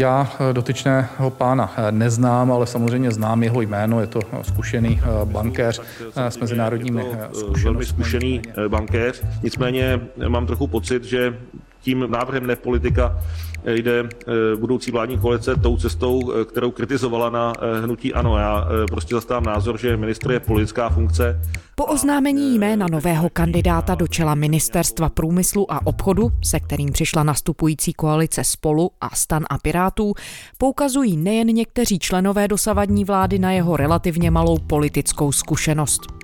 Já 0.00 0.28
dotyčného 0.52 1.30
pána 1.30 1.72
neznám, 1.90 2.52
ale 2.52 2.66
samozřejmě 2.66 3.10
znám 3.10 3.42
jeho 3.42 3.60
jméno, 3.60 4.00
je 4.00 4.06
to 4.06 4.20
zkušený 4.42 5.00
bankéř 5.24 5.80
s 6.16 6.38
mezinárodními 6.38 7.04
zkušenostmi. 7.32 7.64
Velmi 7.64 7.84
zkušený 7.84 8.42
bankéř, 8.68 9.22
nicméně 9.42 10.00
mám 10.28 10.46
trochu 10.46 10.66
pocit, 10.66 11.04
že 11.04 11.36
tím 11.80 12.06
návrhem 12.10 12.46
ne 12.46 12.56
politika 12.56 13.18
jde 13.66 14.00
eh, 14.00 14.56
budoucí 14.56 14.90
vládní 14.90 15.18
koalice 15.18 15.56
tou 15.56 15.76
cestou, 15.76 16.32
eh, 16.32 16.44
kterou 16.44 16.70
kritizovala 16.70 17.30
na 17.30 17.52
eh, 17.60 17.80
hnutí 17.80 18.14
ANO. 18.14 18.38
Já 18.38 18.68
prostě 18.88 19.14
zastávám 19.14 19.44
názor, 19.44 19.78
že 19.78 19.96
ministr 19.96 20.32
je 20.32 20.40
politická 20.40 20.88
funkce. 20.88 21.40
Po 21.74 21.84
oznámení 21.84 22.58
jména 22.58 22.86
nového 22.90 23.30
kandidáta 23.30 23.94
do 23.94 24.08
čela 24.08 24.34
ministerstva 24.34 25.08
průmyslu 25.08 25.72
a 25.72 25.86
obchodu, 25.86 26.30
se 26.44 26.60
kterým 26.60 26.92
přišla 26.92 27.22
nastupující 27.22 27.92
koalice 27.92 28.44
Spolu 28.44 28.90
a 29.00 29.16
Stan 29.16 29.44
a 29.50 29.58
Pirátů, 29.58 30.12
poukazují 30.58 31.16
nejen 31.16 31.46
někteří 31.46 31.98
členové 31.98 32.48
dosavadní 32.48 33.04
vlády 33.04 33.38
na 33.38 33.52
jeho 33.52 33.76
relativně 33.76 34.30
malou 34.30 34.58
politickou 34.58 35.32
zkušenost. 35.32 36.19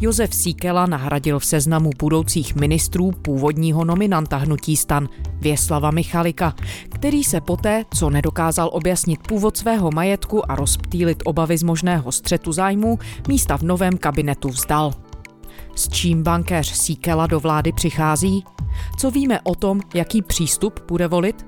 Josef 0.00 0.34
Síkela 0.34 0.86
nahradil 0.86 1.38
v 1.38 1.44
seznamu 1.44 1.90
budoucích 1.98 2.54
ministrů 2.54 3.10
původního 3.10 3.84
nominanta 3.84 4.36
hnutí 4.36 4.76
stan 4.76 5.08
Věslava 5.40 5.90
Michalika, 5.90 6.54
který 6.88 7.24
se 7.24 7.40
poté, 7.40 7.84
co 7.94 8.10
nedokázal 8.10 8.70
objasnit 8.72 9.20
původ 9.28 9.56
svého 9.56 9.90
majetku 9.90 10.50
a 10.50 10.56
rozptýlit 10.56 11.22
obavy 11.24 11.58
z 11.58 11.62
možného 11.62 12.12
střetu 12.12 12.52
zájmů, 12.52 12.98
místa 13.28 13.58
v 13.58 13.62
novém 13.62 13.98
kabinetu 13.98 14.48
vzdal. 14.48 14.92
S 15.76 15.88
čím 15.88 16.22
bankéř 16.22 16.72
Síkela 16.74 17.26
do 17.26 17.40
vlády 17.40 17.72
přichází? 17.72 18.44
Co 18.98 19.10
víme 19.10 19.40
o 19.40 19.54
tom, 19.54 19.80
jaký 19.94 20.22
přístup 20.22 20.80
bude 20.88 21.08
volit? 21.08 21.46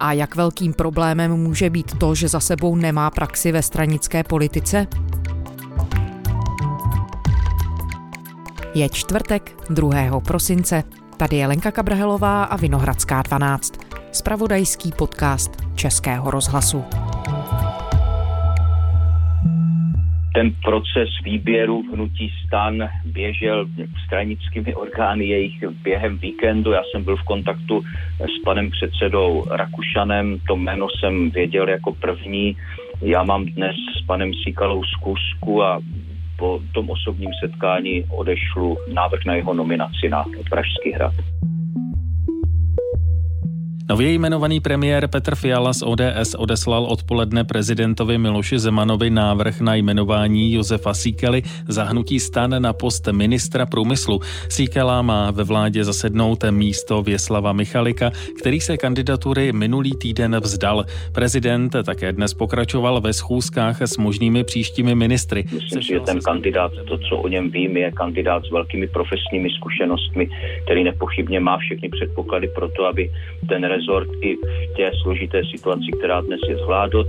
A 0.00 0.12
jak 0.12 0.36
velkým 0.36 0.72
problémem 0.72 1.32
může 1.32 1.70
být 1.70 1.98
to, 1.98 2.14
že 2.14 2.28
za 2.28 2.40
sebou 2.40 2.76
nemá 2.76 3.10
praxi 3.10 3.52
ve 3.52 3.62
stranické 3.62 4.24
politice? 4.24 4.86
Je 8.76 8.88
čtvrtek 8.88 9.56
2. 9.70 10.20
prosince. 10.20 10.82
Tady 11.18 11.36
je 11.36 11.46
Lenka 11.46 11.70
Kabrhelová 11.70 12.44
a 12.44 12.56
Vinohradská 12.56 13.22
12. 13.22 13.72
Spravodajský 14.12 14.92
podcast 14.98 15.50
Českého 15.74 16.30
rozhlasu. 16.30 16.84
Ten 20.34 20.54
proces 20.64 21.08
výběru 21.24 21.82
hnutí 21.92 22.32
stan 22.46 22.88
běžel 23.04 23.66
stranickými 24.06 24.74
orgány 24.74 25.24
jejich 25.24 25.64
během 25.82 26.18
víkendu. 26.18 26.72
Já 26.72 26.82
jsem 26.90 27.04
byl 27.04 27.16
v 27.16 27.24
kontaktu 27.24 27.82
s 28.20 28.44
panem 28.44 28.70
předsedou 28.70 29.44
Rakušanem, 29.50 30.38
to 30.48 30.56
jméno 30.56 30.86
jsem 30.90 31.30
věděl 31.30 31.68
jako 31.68 31.92
první. 31.92 32.56
Já 33.02 33.22
mám 33.22 33.44
dnes 33.44 33.76
s 34.02 34.06
panem 34.06 34.32
Síkalou 34.44 34.84
zkusku 34.84 35.62
a 35.62 35.80
po 36.38 36.60
tom 36.72 36.90
osobním 36.90 37.30
setkání 37.44 38.04
odešlu 38.10 38.76
návrh 38.92 39.24
na 39.26 39.34
jeho 39.34 39.54
nominaci 39.54 40.08
na 40.08 40.24
Pražský 40.50 40.92
hrad. 40.94 41.12
Nově 43.88 44.12
jmenovaný 44.12 44.60
premiér 44.60 45.08
Petr 45.08 45.34
Fiala 45.34 45.72
z 45.72 45.82
ODS 45.82 46.34
odeslal 46.38 46.84
odpoledne 46.84 47.44
prezidentovi 47.44 48.18
Miloši 48.18 48.58
Zemanovi 48.58 49.10
návrh 49.10 49.60
na 49.60 49.74
jmenování 49.74 50.52
Josefa 50.52 50.94
Síkely 50.94 51.42
za 51.68 51.84
hnutí 51.84 52.20
stan 52.20 52.62
na 52.62 52.72
post 52.72 53.08
ministra 53.12 53.66
průmyslu. 53.66 54.20
Síkela 54.48 55.02
má 55.02 55.30
ve 55.30 55.44
vládě 55.44 55.84
zasednout 55.84 56.44
místo 56.50 57.02
Věslava 57.02 57.52
Michalika, 57.52 58.10
který 58.38 58.60
se 58.60 58.76
kandidatury 58.76 59.52
minulý 59.52 59.92
týden 59.92 60.36
vzdal. 60.40 60.84
Prezident 61.12 61.76
také 61.86 62.12
dnes 62.12 62.34
pokračoval 62.34 63.00
ve 63.00 63.12
schůzkách 63.12 63.82
s 63.82 63.96
možnými 63.96 64.44
příštími 64.44 64.94
ministry. 64.94 65.44
Myslím, 65.52 65.82
že 65.82 66.00
ten 66.00 66.20
kandidát, 66.20 66.72
to, 66.88 66.98
co 66.98 67.16
o 67.16 67.28
něm 67.28 67.50
vím, 67.50 67.76
je 67.76 67.92
kandidát 67.92 68.44
s 68.44 68.50
velkými 68.50 68.86
profesními 68.86 69.50
zkušenostmi, 69.50 70.28
který 70.64 70.84
nepochybně 70.84 71.40
má 71.40 71.58
všechny 71.58 71.88
předpoklady 71.88 72.48
pro 72.48 72.68
to, 72.68 72.84
aby 72.84 73.10
ten 73.48 73.73
rezort 73.76 74.08
i 74.22 74.36
v 74.36 74.76
té 74.76 74.90
složité 75.02 75.42
situaci, 75.52 75.90
která 75.98 76.20
dnes 76.20 76.40
je 76.48 76.56
zvládl. 76.56 77.04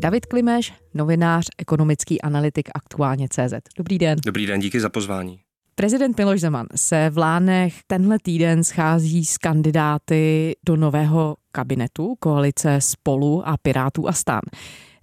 David 0.00 0.26
Klimeš, 0.26 0.72
novinář, 0.94 1.46
ekonomický 1.58 2.22
analytik 2.22 2.68
aktuálně 2.74 3.28
CZ. 3.28 3.54
Dobrý 3.78 3.98
den. 3.98 4.18
Dobrý 4.26 4.46
den, 4.46 4.60
díky 4.60 4.80
za 4.80 4.88
pozvání. 4.88 5.40
Prezident 5.74 6.18
Miloš 6.18 6.40
Zeman 6.40 6.66
se 6.74 7.10
v 7.10 7.18
Lánech 7.18 7.74
tenhle 7.86 8.18
týden 8.22 8.64
schází 8.64 9.24
s 9.24 9.38
kandidáty 9.38 10.52
do 10.66 10.76
nového 10.76 11.36
kabinetu 11.52 12.14
koalice 12.18 12.80
Spolu 12.80 13.48
a 13.48 13.56
Pirátů 13.62 14.08
a 14.08 14.12
Stan. 14.12 14.40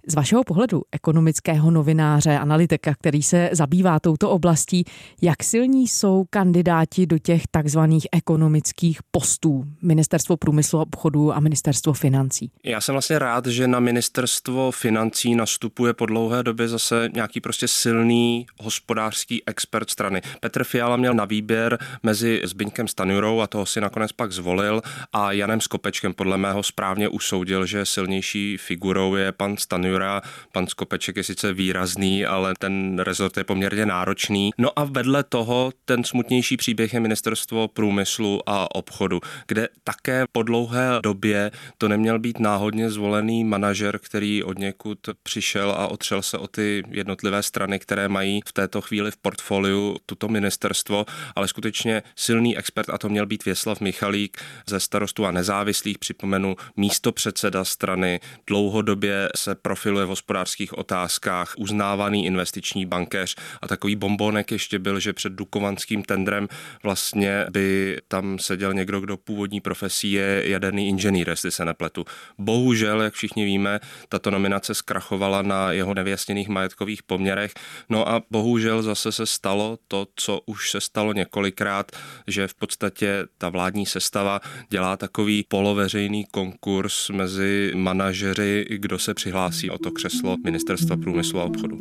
Z 0.06 0.14
vašeho 0.14 0.44
pohledu 0.44 0.82
ekonomického 0.92 1.70
novináře, 1.70 2.38
analytika, 2.38 2.94
který 2.94 3.22
se 3.22 3.50
zabývá 3.52 4.00
touto 4.00 4.30
oblastí, 4.30 4.84
jak 5.22 5.42
silní 5.42 5.88
jsou 5.88 6.24
kandidáti 6.30 7.06
do 7.06 7.18
těch 7.18 7.42
takzvaných 7.50 8.06
ekonomických 8.12 8.98
postů 9.10 9.64
Ministerstvo 9.82 10.36
průmyslu 10.36 10.78
a 10.78 10.82
obchodu 10.82 11.32
a 11.32 11.40
Ministerstvo 11.40 11.92
financí? 11.92 12.50
Já 12.64 12.80
jsem 12.80 12.92
vlastně 12.92 13.18
rád, 13.18 13.46
že 13.46 13.68
na 13.68 13.80
Ministerstvo 13.80 14.70
financí 14.70 15.34
nastupuje 15.34 15.92
po 15.92 16.06
dlouhé 16.06 16.42
době 16.42 16.68
zase 16.68 17.08
nějaký 17.14 17.40
prostě 17.40 17.68
silný 17.68 18.46
hospodářský 18.60 19.42
expert 19.46 19.90
strany. 19.90 20.20
Petr 20.40 20.64
Fiala 20.64 20.96
měl 20.96 21.14
na 21.14 21.24
výběr 21.24 21.78
mezi 22.02 22.42
Zbyňkem 22.44 22.88
Stanjurou 22.88 23.40
a 23.40 23.46
toho 23.46 23.66
si 23.66 23.80
nakonec 23.80 24.12
pak 24.12 24.32
zvolil 24.32 24.82
a 25.12 25.32
Janem 25.32 25.60
Skopečkem 25.60 26.14
podle 26.14 26.38
mého 26.38 26.62
správně 26.62 27.08
usoudil, 27.08 27.66
že 27.66 27.86
silnější 27.86 28.56
figurou 28.56 29.14
je 29.14 29.32
pan 29.32 29.56
Stanjura 29.56 29.89
Stanjura. 29.90 30.22
Pan 30.52 30.66
Skopeček 30.66 31.16
je 31.16 31.24
sice 31.24 31.52
výrazný, 31.52 32.26
ale 32.26 32.54
ten 32.58 32.98
rezort 32.98 33.36
je 33.36 33.44
poměrně 33.44 33.86
náročný. 33.86 34.50
No 34.58 34.78
a 34.78 34.84
vedle 34.84 35.24
toho 35.24 35.72
ten 35.84 36.04
smutnější 36.04 36.56
příběh 36.56 36.94
je 36.94 37.00
ministerstvo 37.00 37.68
průmyslu 37.68 38.40
a 38.46 38.74
obchodu, 38.74 39.20
kde 39.46 39.68
také 39.84 40.24
po 40.32 40.42
dlouhé 40.42 40.88
době 41.02 41.50
to 41.78 41.88
neměl 41.88 42.18
být 42.18 42.40
náhodně 42.40 42.90
zvolený 42.90 43.44
manažer, 43.44 43.98
který 43.98 44.44
od 44.44 44.58
někud 44.58 44.98
přišel 45.22 45.70
a 45.70 45.86
otřel 45.88 46.22
se 46.22 46.38
o 46.38 46.46
ty 46.46 46.82
jednotlivé 46.90 47.42
strany, 47.42 47.78
které 47.78 48.08
mají 48.08 48.40
v 48.46 48.52
této 48.52 48.80
chvíli 48.80 49.10
v 49.10 49.16
portfoliu 49.16 49.96
tuto 50.06 50.28
ministerstvo, 50.28 51.06
ale 51.36 51.48
skutečně 51.48 52.02
silný 52.16 52.58
expert 52.58 52.90
a 52.90 52.98
to 52.98 53.08
měl 53.08 53.26
být 53.26 53.44
Věslav 53.44 53.80
Michalík 53.80 54.38
ze 54.66 54.80
starostu 54.80 55.26
a 55.26 55.30
nezávislých, 55.30 55.98
připomenu 55.98 56.56
místo 56.76 57.12
předseda 57.12 57.64
strany, 57.64 58.20
dlouhodobě 58.46 59.28
se 59.36 59.54
profil 59.54 59.79
profiluje 59.80 60.06
v 60.06 60.08
hospodářských 60.08 60.78
otázkách, 60.78 61.54
uznávaný 61.58 62.26
investiční 62.26 62.86
bankéř 62.86 63.36
a 63.62 63.68
takový 63.68 63.96
bombonek 63.96 64.50
ještě 64.50 64.78
byl, 64.78 65.00
že 65.00 65.12
před 65.12 65.32
dukovanským 65.32 66.02
tendrem 66.02 66.48
vlastně 66.82 67.46
by 67.50 67.98
tam 68.08 68.38
seděl 68.38 68.74
někdo, 68.74 69.00
kdo 69.00 69.16
původní 69.16 69.60
profesí 69.60 70.12
je 70.12 70.42
jaderný 70.44 70.88
inženýr, 70.88 71.28
jestli 71.28 71.50
se 71.50 71.64
nepletu. 71.64 72.04
Bohužel, 72.38 73.02
jak 73.02 73.14
všichni 73.14 73.44
víme, 73.44 73.80
tato 74.08 74.30
nominace 74.30 74.74
zkrachovala 74.74 75.42
na 75.42 75.72
jeho 75.72 75.94
nevyjasněných 75.94 76.48
majetkových 76.48 77.02
poměrech. 77.02 77.54
No 77.88 78.08
a 78.08 78.22
bohužel 78.30 78.82
zase 78.82 79.12
se 79.12 79.26
stalo 79.26 79.78
to, 79.88 80.06
co 80.16 80.40
už 80.46 80.70
se 80.70 80.80
stalo 80.80 81.12
několikrát, 81.12 81.92
že 82.26 82.48
v 82.48 82.54
podstatě 82.54 83.26
ta 83.38 83.48
vládní 83.48 83.86
sestava 83.86 84.40
dělá 84.68 84.96
takový 84.96 85.44
poloveřejný 85.48 86.24
konkurs 86.30 87.10
mezi 87.10 87.72
manažery, 87.74 88.66
kdo 88.70 88.98
se 88.98 89.14
přihlásí 89.14 89.69
o 89.70 89.78
to 89.78 89.90
křeslo 89.90 90.36
Ministerstva 90.44 90.96
průmyslu 90.96 91.40
a 91.40 91.44
obchodu. 91.44 91.78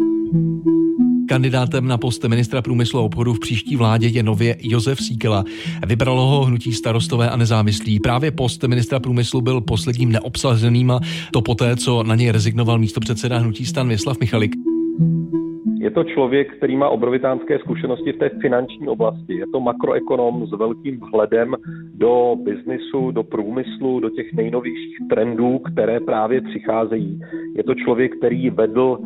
Kandidátem 1.30 1.88
na 1.88 1.98
post 1.98 2.24
ministra 2.24 2.62
průmyslu 2.62 3.00
a 3.00 3.04
obchodu 3.04 3.34
v 3.34 3.40
příští 3.40 3.76
vládě 3.76 4.08
je 4.08 4.24
nově 4.24 4.58
Josef 4.60 5.02
Síkela. 5.02 5.44
Vybralo 5.88 6.26
ho 6.26 6.46
hnutí 6.46 6.74
starostové 6.74 7.30
a 7.30 7.38
nezávislí. 7.38 8.00
Právě 8.00 8.32
post 8.32 8.64
ministra 8.64 9.00
průmyslu 9.00 9.42
byl 9.42 9.62
posledním 9.62 10.12
neobsazeným 10.12 10.92
a 10.92 11.00
to 11.34 11.42
poté, 11.42 11.76
co 11.76 12.04
na 12.04 12.16
něj 12.16 12.32
rezignoval 12.32 12.80
místo 12.80 13.00
předseda 13.00 13.38
hnutí 13.38 13.66
stan 13.66 13.88
Věslav 13.88 14.20
Michalik. 14.20 14.69
Je 15.90 15.94
to 15.94 16.04
člověk, 16.04 16.58
který 16.58 16.78
má 16.78 16.90
obrovitánské 16.90 17.60
zkušenosti 17.60 18.12
v 18.12 18.18
té 18.18 18.30
finanční 18.30 18.88
oblasti. 18.88 19.34
Je 19.34 19.48
to 19.54 19.60
makroekonom 19.60 20.48
s 20.48 20.52
velkým 20.52 21.00
vhledem 21.00 21.56
do 21.94 22.36
biznisu, 22.44 23.12
do 23.12 23.24
průmyslu, 23.24 24.00
do 24.00 24.10
těch 24.10 24.34
nejnovějších 24.34 24.98
trendů, 25.10 25.60
které 25.60 26.00
právě 26.00 26.42
přicházejí. 26.42 27.22
Je 27.56 27.64
to 27.64 27.76
člověk, 27.76 28.18
který 28.18 28.50
vedl 28.50 28.98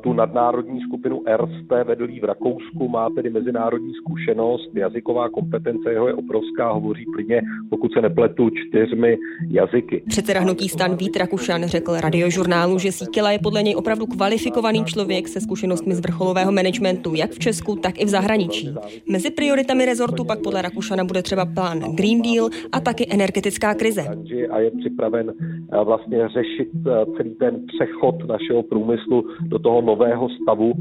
tu 0.00 0.12
nadnárodní 0.12 0.80
skupinu 0.80 1.22
Erste, 1.26 1.84
vedlí 1.84 2.20
v 2.20 2.24
Rakousku, 2.24 2.88
má 2.88 3.10
tedy 3.10 3.30
mezinárodní 3.30 3.92
zkušenost, 3.94 4.70
jazyková 4.74 5.28
kompetence 5.28 5.92
jeho 5.92 6.08
je 6.08 6.14
obrovská, 6.14 6.72
hovoří 6.72 7.04
plně, 7.14 7.42
pokud 7.70 7.92
se 7.92 8.00
nepletu, 8.00 8.50
čtyřmi 8.50 9.18
jazyky. 9.48 10.02
Předseda 10.08 10.40
hnutí 10.40 10.68
stan 10.68 10.96
Vít 10.96 11.16
Rakušan 11.16 11.64
řekl 11.64 11.92
radiožurnálu, 12.00 12.78
že 12.78 12.92
Síkela 12.92 13.32
je 13.32 13.38
podle 13.42 13.62
něj 13.62 13.76
opravdu 13.76 14.06
kvalifikovaný 14.06 14.84
člověk 14.84 15.28
se 15.28 15.40
zkušenostmi 15.40 15.94
z 15.94 16.00
vrcholového 16.00 16.52
managementu, 16.52 17.14
jak 17.14 17.30
v 17.30 17.38
Česku, 17.38 17.76
tak 17.76 18.00
i 18.00 18.04
v 18.04 18.08
zahraničí. 18.08 18.74
Mezi 19.10 19.30
prioritami 19.30 19.86
rezortu 19.86 20.24
pak 20.24 20.42
podle 20.42 20.62
Rakušana 20.62 21.04
bude 21.04 21.22
třeba 21.22 21.46
plán 21.46 21.78
Green 21.78 22.22
Deal 22.22 22.48
a 22.72 22.80
taky 22.80 23.06
energetická 23.10 23.74
krize. 23.74 24.04
A 24.50 24.58
je 24.58 24.70
připraven 24.70 25.32
eh, 25.72 25.84
vlastně 25.84 26.28
řešit 26.28 26.68
eh, 26.86 27.06
celý 27.16 27.34
ten 27.34 27.60
přechod 27.66 28.28
našeho 28.28 28.62
průmyslu 28.62 29.24
do 29.42 29.59
toho 29.62 29.80
nového 29.82 30.28
stavu. 30.42 30.72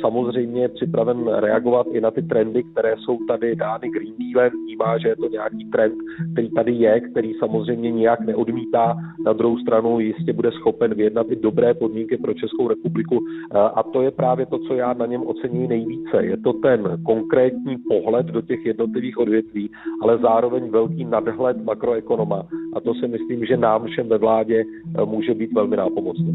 Samozřejmě 0.00 0.62
je 0.62 0.68
připraven 0.68 1.28
reagovat 1.28 1.86
i 1.92 2.00
na 2.00 2.10
ty 2.10 2.22
trendy, 2.22 2.62
které 2.62 2.94
jsou 2.98 3.18
tady 3.28 3.56
dány 3.56 3.88
Green 3.88 4.14
Dealem. 4.18 4.52
Vnímá, 4.64 4.98
že 4.98 5.08
je 5.08 5.16
to 5.16 5.28
nějaký 5.28 5.64
trend, 5.64 5.94
který 6.32 6.50
tady 6.50 6.72
je, 6.72 7.00
který 7.00 7.34
samozřejmě 7.34 7.90
nijak 7.90 8.20
neodmítá. 8.20 8.96
Na 9.26 9.32
druhou 9.32 9.58
stranu 9.58 10.00
jistě 10.00 10.32
bude 10.32 10.50
schopen 10.52 10.94
vyjednat 10.94 11.26
i 11.30 11.36
dobré 11.36 11.74
podmínky 11.74 12.16
pro 12.16 12.34
Českou 12.34 12.68
republiku. 12.68 13.18
A 13.74 13.82
to 13.82 14.02
je 14.02 14.10
právě 14.10 14.46
to, 14.46 14.58
co 14.58 14.74
já 14.74 14.92
na 14.92 15.06
něm 15.06 15.26
ocením 15.26 15.68
nejvíce. 15.68 16.16
Je 16.24 16.36
to 16.36 16.52
ten 16.52 16.98
konkrétní 17.06 17.76
pohled 17.88 18.26
do 18.26 18.42
těch 18.42 18.66
jednotlivých 18.66 19.18
odvětví, 19.18 19.70
ale 20.02 20.18
zároveň 20.18 20.70
velký 20.70 21.04
nadhled 21.04 21.64
makroekonoma. 21.64 22.42
A 22.74 22.80
to 22.80 22.94
si 22.94 23.08
myslím, 23.08 23.44
že 23.44 23.56
nám 23.56 23.84
všem 23.84 24.08
ve 24.08 24.18
vládě 24.18 24.64
může 25.04 25.34
být 25.34 25.52
velmi 25.52 25.76
nápomocné. 25.76 26.32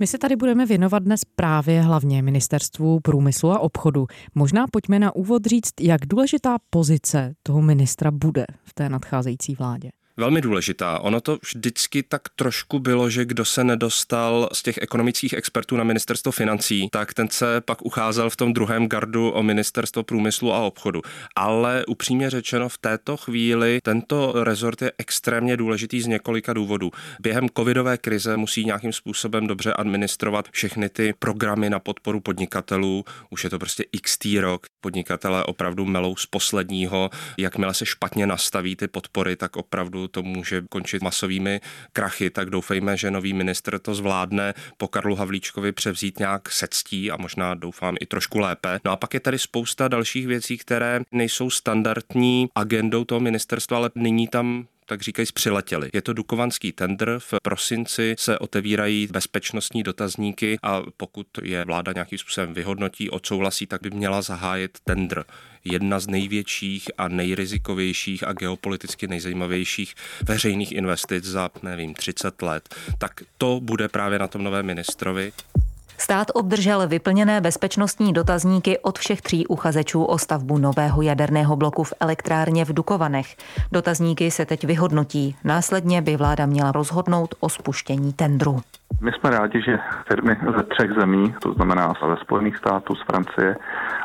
My 0.00 0.06
se 0.06 0.18
tady 0.18 0.36
budeme 0.36 0.66
věnovat 0.66 1.02
dnes 1.02 1.20
právě 1.36 1.82
hlavně 1.82 2.22
ministerstvu 2.22 3.00
průmyslu 3.00 3.50
a 3.50 3.58
obchodu. 3.58 4.06
Možná 4.34 4.66
pojďme 4.72 4.98
na 4.98 5.14
úvod 5.14 5.46
říct, 5.46 5.72
jak 5.80 6.06
důležitá 6.06 6.56
pozice 6.70 7.34
toho 7.42 7.62
ministra 7.62 8.10
bude 8.10 8.44
v 8.64 8.74
té 8.74 8.88
nadcházející 8.88 9.54
vládě. 9.54 9.90
Velmi 10.16 10.40
důležitá. 10.40 10.98
Ono 10.98 11.20
to 11.20 11.38
vždycky 11.42 12.02
tak 12.02 12.22
trošku 12.36 12.78
bylo, 12.78 13.10
že 13.10 13.24
kdo 13.24 13.44
se 13.44 13.64
nedostal 13.64 14.48
z 14.52 14.62
těch 14.62 14.78
ekonomických 14.82 15.32
expertů 15.32 15.76
na 15.76 15.84
ministerstvo 15.84 16.32
financí, 16.32 16.88
tak 16.92 17.14
ten 17.14 17.28
se 17.30 17.60
pak 17.60 17.82
ucházel 17.82 18.30
v 18.30 18.36
tom 18.36 18.52
druhém 18.52 18.88
gardu 18.88 19.30
o 19.30 19.42
ministerstvo 19.42 20.02
průmyslu 20.02 20.52
a 20.52 20.58
obchodu. 20.58 21.02
Ale 21.36 21.84
upřímně 21.86 22.30
řečeno, 22.30 22.68
v 22.68 22.78
této 22.78 23.16
chvíli 23.16 23.78
tento 23.82 24.44
rezort 24.44 24.82
je 24.82 24.92
extrémně 24.98 25.56
důležitý 25.56 26.00
z 26.00 26.06
několika 26.06 26.52
důvodů. 26.52 26.90
Během 27.20 27.48
covidové 27.56 27.98
krize 27.98 28.36
musí 28.36 28.64
nějakým 28.64 28.92
způsobem 28.92 29.46
dobře 29.46 29.72
administrovat 29.72 30.48
všechny 30.50 30.88
ty 30.88 31.14
programy 31.18 31.70
na 31.70 31.78
podporu 31.78 32.20
podnikatelů. 32.20 33.04
Už 33.30 33.44
je 33.44 33.50
to 33.50 33.58
prostě 33.58 33.84
x 33.92 34.18
rok. 34.40 34.66
Podnikatelé 34.80 35.44
opravdu 35.44 35.84
melou 35.84 36.16
z 36.16 36.26
posledního. 36.26 37.10
Jakmile 37.38 37.74
se 37.74 37.86
špatně 37.86 38.26
nastaví 38.26 38.76
ty 38.76 38.88
podpory, 38.88 39.36
tak 39.36 39.56
opravdu 39.56 40.03
to 40.08 40.22
může 40.22 40.62
končit 40.70 41.02
masovými 41.02 41.60
krachy, 41.92 42.30
tak 42.30 42.50
doufejme, 42.50 42.96
že 42.96 43.10
nový 43.10 43.32
ministr 43.32 43.78
to 43.78 43.94
zvládne 43.94 44.54
po 44.76 44.88
Karlu 44.88 45.16
Havlíčkovi 45.16 45.72
převzít 45.72 46.18
nějak 46.18 46.50
sectí 46.50 47.10
a 47.10 47.16
možná 47.16 47.54
doufám 47.54 47.96
i 48.00 48.06
trošku 48.06 48.38
lépe. 48.38 48.80
No 48.84 48.92
a 48.92 48.96
pak 48.96 49.14
je 49.14 49.20
tady 49.20 49.38
spousta 49.38 49.88
dalších 49.88 50.26
věcí, 50.26 50.58
které 50.58 51.00
nejsou 51.12 51.50
standardní 51.50 52.48
agendou 52.54 53.04
toho 53.04 53.20
ministerstva, 53.20 53.76
ale 53.76 53.90
nyní 53.94 54.28
tam 54.28 54.66
tak 54.86 55.02
říkají, 55.02 55.26
přiletěli. 55.34 55.90
Je 55.92 56.02
to 56.02 56.12
dukovanský 56.12 56.72
tender, 56.72 57.16
v 57.18 57.34
prosinci 57.42 58.14
se 58.18 58.38
otevírají 58.38 59.08
bezpečnostní 59.10 59.82
dotazníky 59.82 60.58
a 60.62 60.82
pokud 60.96 61.26
je 61.42 61.64
vláda 61.64 61.92
nějakým 61.92 62.18
způsobem 62.18 62.54
vyhodnotí, 62.54 63.10
odsouhlasí, 63.10 63.66
tak 63.66 63.82
by 63.82 63.90
měla 63.90 64.22
zahájit 64.22 64.78
tender. 64.84 65.24
Jedna 65.64 66.00
z 66.00 66.06
největších 66.06 66.90
a 66.98 67.08
nejrizikovějších 67.08 68.26
a 68.26 68.32
geopoliticky 68.32 69.06
nejzajímavějších 69.06 69.94
veřejných 70.22 70.72
investic 70.72 71.24
za, 71.24 71.50
nevím, 71.62 71.94
30 71.94 72.42
let. 72.42 72.74
Tak 72.98 73.12
to 73.38 73.60
bude 73.62 73.88
právě 73.88 74.18
na 74.18 74.28
tom 74.28 74.44
novém 74.44 74.66
ministrovi. 74.66 75.32
Stát 76.04 76.30
obdržel 76.34 76.88
vyplněné 76.88 77.40
bezpečnostní 77.40 78.12
dotazníky 78.12 78.78
od 78.78 78.98
všech 78.98 79.22
tří 79.22 79.46
uchazečů 79.46 80.04
o 80.04 80.18
stavbu 80.18 80.58
nového 80.58 81.02
jaderného 81.02 81.56
bloku 81.56 81.84
v 81.84 81.92
elektrárně 82.00 82.64
v 82.64 82.72
Dukovanech. 82.72 83.36
Dotazníky 83.72 84.30
se 84.30 84.46
teď 84.46 84.64
vyhodnotí. 84.64 85.36
Následně 85.44 86.02
by 86.02 86.16
vláda 86.16 86.46
měla 86.46 86.72
rozhodnout 86.72 87.34
o 87.40 87.48
spuštění 87.48 88.12
tendru. 88.12 88.60
My 89.00 89.12
jsme 89.12 89.30
rádi, 89.30 89.62
že 89.62 89.78
firmy 90.08 90.36
ze 90.56 90.62
třech 90.62 90.90
zemí, 90.98 91.34
to 91.42 91.52
znamená 91.52 91.94
ze 92.08 92.16
Spojených 92.20 92.56
států, 92.56 92.94
z 92.94 93.02
Francie 93.02 93.56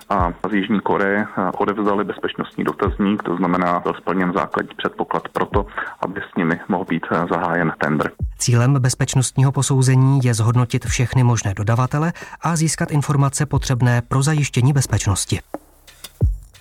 a 0.10 0.34
z 0.50 0.54
Jižní 0.54 0.80
Koreje, 0.80 1.26
odevzdali 1.58 2.04
bezpečnostní 2.04 2.64
dotazník, 2.64 3.24
to 3.24 3.36
znamená 3.36 3.80
byl 3.80 3.94
splněn 3.94 4.31
základní 4.36 4.76
předpoklad 4.78 5.28
pro 5.28 5.46
to, 5.46 5.66
aby 6.02 6.22
s 6.31 6.36
nimi 6.38 6.60
mohl 6.68 6.86
být 6.86 7.06
zahájen 7.34 7.74
tender. 7.78 8.12
Cílem 8.38 8.74
bezpečnostního 8.74 9.52
posouzení 9.52 10.20
je 10.24 10.34
zhodnotit 10.34 10.86
všechny 10.86 11.24
možné 11.24 11.54
dodavatele 11.54 12.14
a 12.42 12.56
získat 12.56 12.92
informace 12.92 13.46
potřebné 13.46 14.02
pro 14.02 14.24
zajištění 14.24 14.74
bezpečnosti. 14.74 15.40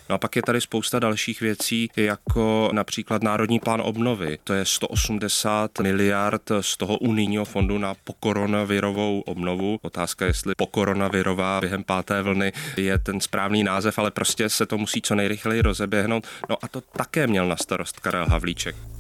No 0.09 0.15
a 0.15 0.19
pak 0.19 0.37
je 0.37 0.43
tady 0.43 0.61
spousta 0.61 0.99
dalších 0.99 1.41
věcí, 1.41 1.91
jako 1.97 2.71
například 2.73 3.23
Národní 3.23 3.61
plán 3.61 3.81
obnovy. 3.85 4.39
To 4.45 4.53
je 4.55 4.65
180 4.65 5.79
miliard 5.79 6.43
z 6.61 6.77
toho 6.77 6.99
unijního 6.99 7.45
fondu 7.45 7.79
na 7.79 7.95
pokoronavirovou 8.05 9.21
obnovu. 9.21 9.79
Otázka, 9.83 10.27
jestli 10.27 10.55
pokoronavirová 10.55 11.61
během 11.61 11.85
páté 11.85 12.23
vlny 12.23 12.53
je 12.77 12.99
ten 12.99 13.21
správný 13.21 13.65
název, 13.65 13.99
ale 13.99 14.11
prostě 14.11 14.49
se 14.49 14.67
to 14.67 14.79
musí 14.79 15.03
co 15.03 15.15
nejrychleji 15.15 15.63
rozeběhnout. 15.63 16.27
No 16.49 16.57
a 16.63 16.69
to 16.69 16.81
také 16.81 17.27
měl 17.27 17.49
na 17.49 17.57
starost 17.57 18.01
Karel 18.01 18.27
Havlíček. 18.27 18.98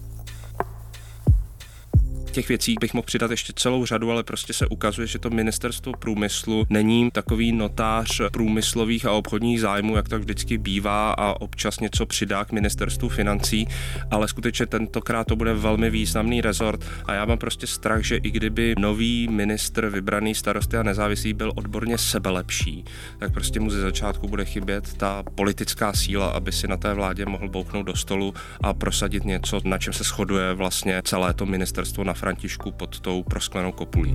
Těch 2.33 2.49
věcí 2.49 2.75
bych 2.81 2.95
mohl 2.95 3.07
přidat 3.07 3.31
ještě 3.31 3.53
celou 3.57 3.87
řadu, 3.87 4.11
ale 4.11 4.23
prostě 4.23 4.53
se 4.53 4.67
ukazuje, 4.67 5.07
že 5.07 5.19
to 5.19 5.31
ministerstvo 5.31 5.93
průmyslu 5.93 6.67
není 6.71 7.11
takový 7.11 7.53
notář 7.53 8.21
průmyslových 8.33 9.07
a 9.07 9.13
obchodních 9.13 9.61
zájmů, 9.61 9.97
jak 9.97 10.09
to 10.09 10.19
vždycky 10.19 10.59
bývá 10.59 11.13
a 11.13 11.41
občas 11.41 11.81
něco 11.81 12.07
přidá 12.07 12.45
k 12.45 12.53
ministerstvu 12.53 13.09
financí, 13.09 13.69
ale 14.11 14.29
skutečně 14.29 14.67
tentokrát 14.67 15.27
to 15.27 15.37
bude 15.37 15.55
velmi 15.55 15.91
významný 15.91 16.41
rezort 16.41 16.85
a 17.05 17.15
já 17.15 17.25
mám 17.25 17.39
prostě 17.39 17.67
strach, 17.67 18.03
že 18.03 18.17
i 18.17 18.31
kdyby 18.31 18.75
nový 18.79 19.29
ministr 19.29 19.87
vybraný 19.87 20.35
starosty 20.35 20.77
a 20.77 20.83
nezávislý 20.83 21.33
byl 21.33 21.53
odborně 21.57 21.99
sebelepší, 21.99 22.85
tak 23.19 23.33
prostě 23.33 23.61
mu 23.61 23.71
ze 23.71 23.81
začátku 23.81 24.29
bude 24.29 24.45
chybět 24.45 24.95
ta 24.95 25.23
politická 25.35 25.93
síla, 25.93 26.27
aby 26.27 26.53
si 26.53 26.69
na 26.69 26.77
té 26.77 26.95
vládě 26.95 27.27
mohl 27.27 27.49
bouchnout 27.49 27.87
do 27.87 27.97
stolu 27.97 28.35
a 28.63 28.75
prosadit 28.75 29.25
něco, 29.25 29.61
na 29.65 29.79
čem 29.79 29.93
se 29.93 30.05
shoduje 30.05 30.55
vlastně 30.55 31.03
celé 31.05 31.35
to 31.35 31.47
ministerstvo 31.47 32.05
na 32.05 32.15
Františku 32.19 32.73
pod 32.73 33.00
tou 33.00 33.23
prosklenou 33.23 33.73
kopulí. 33.73 34.15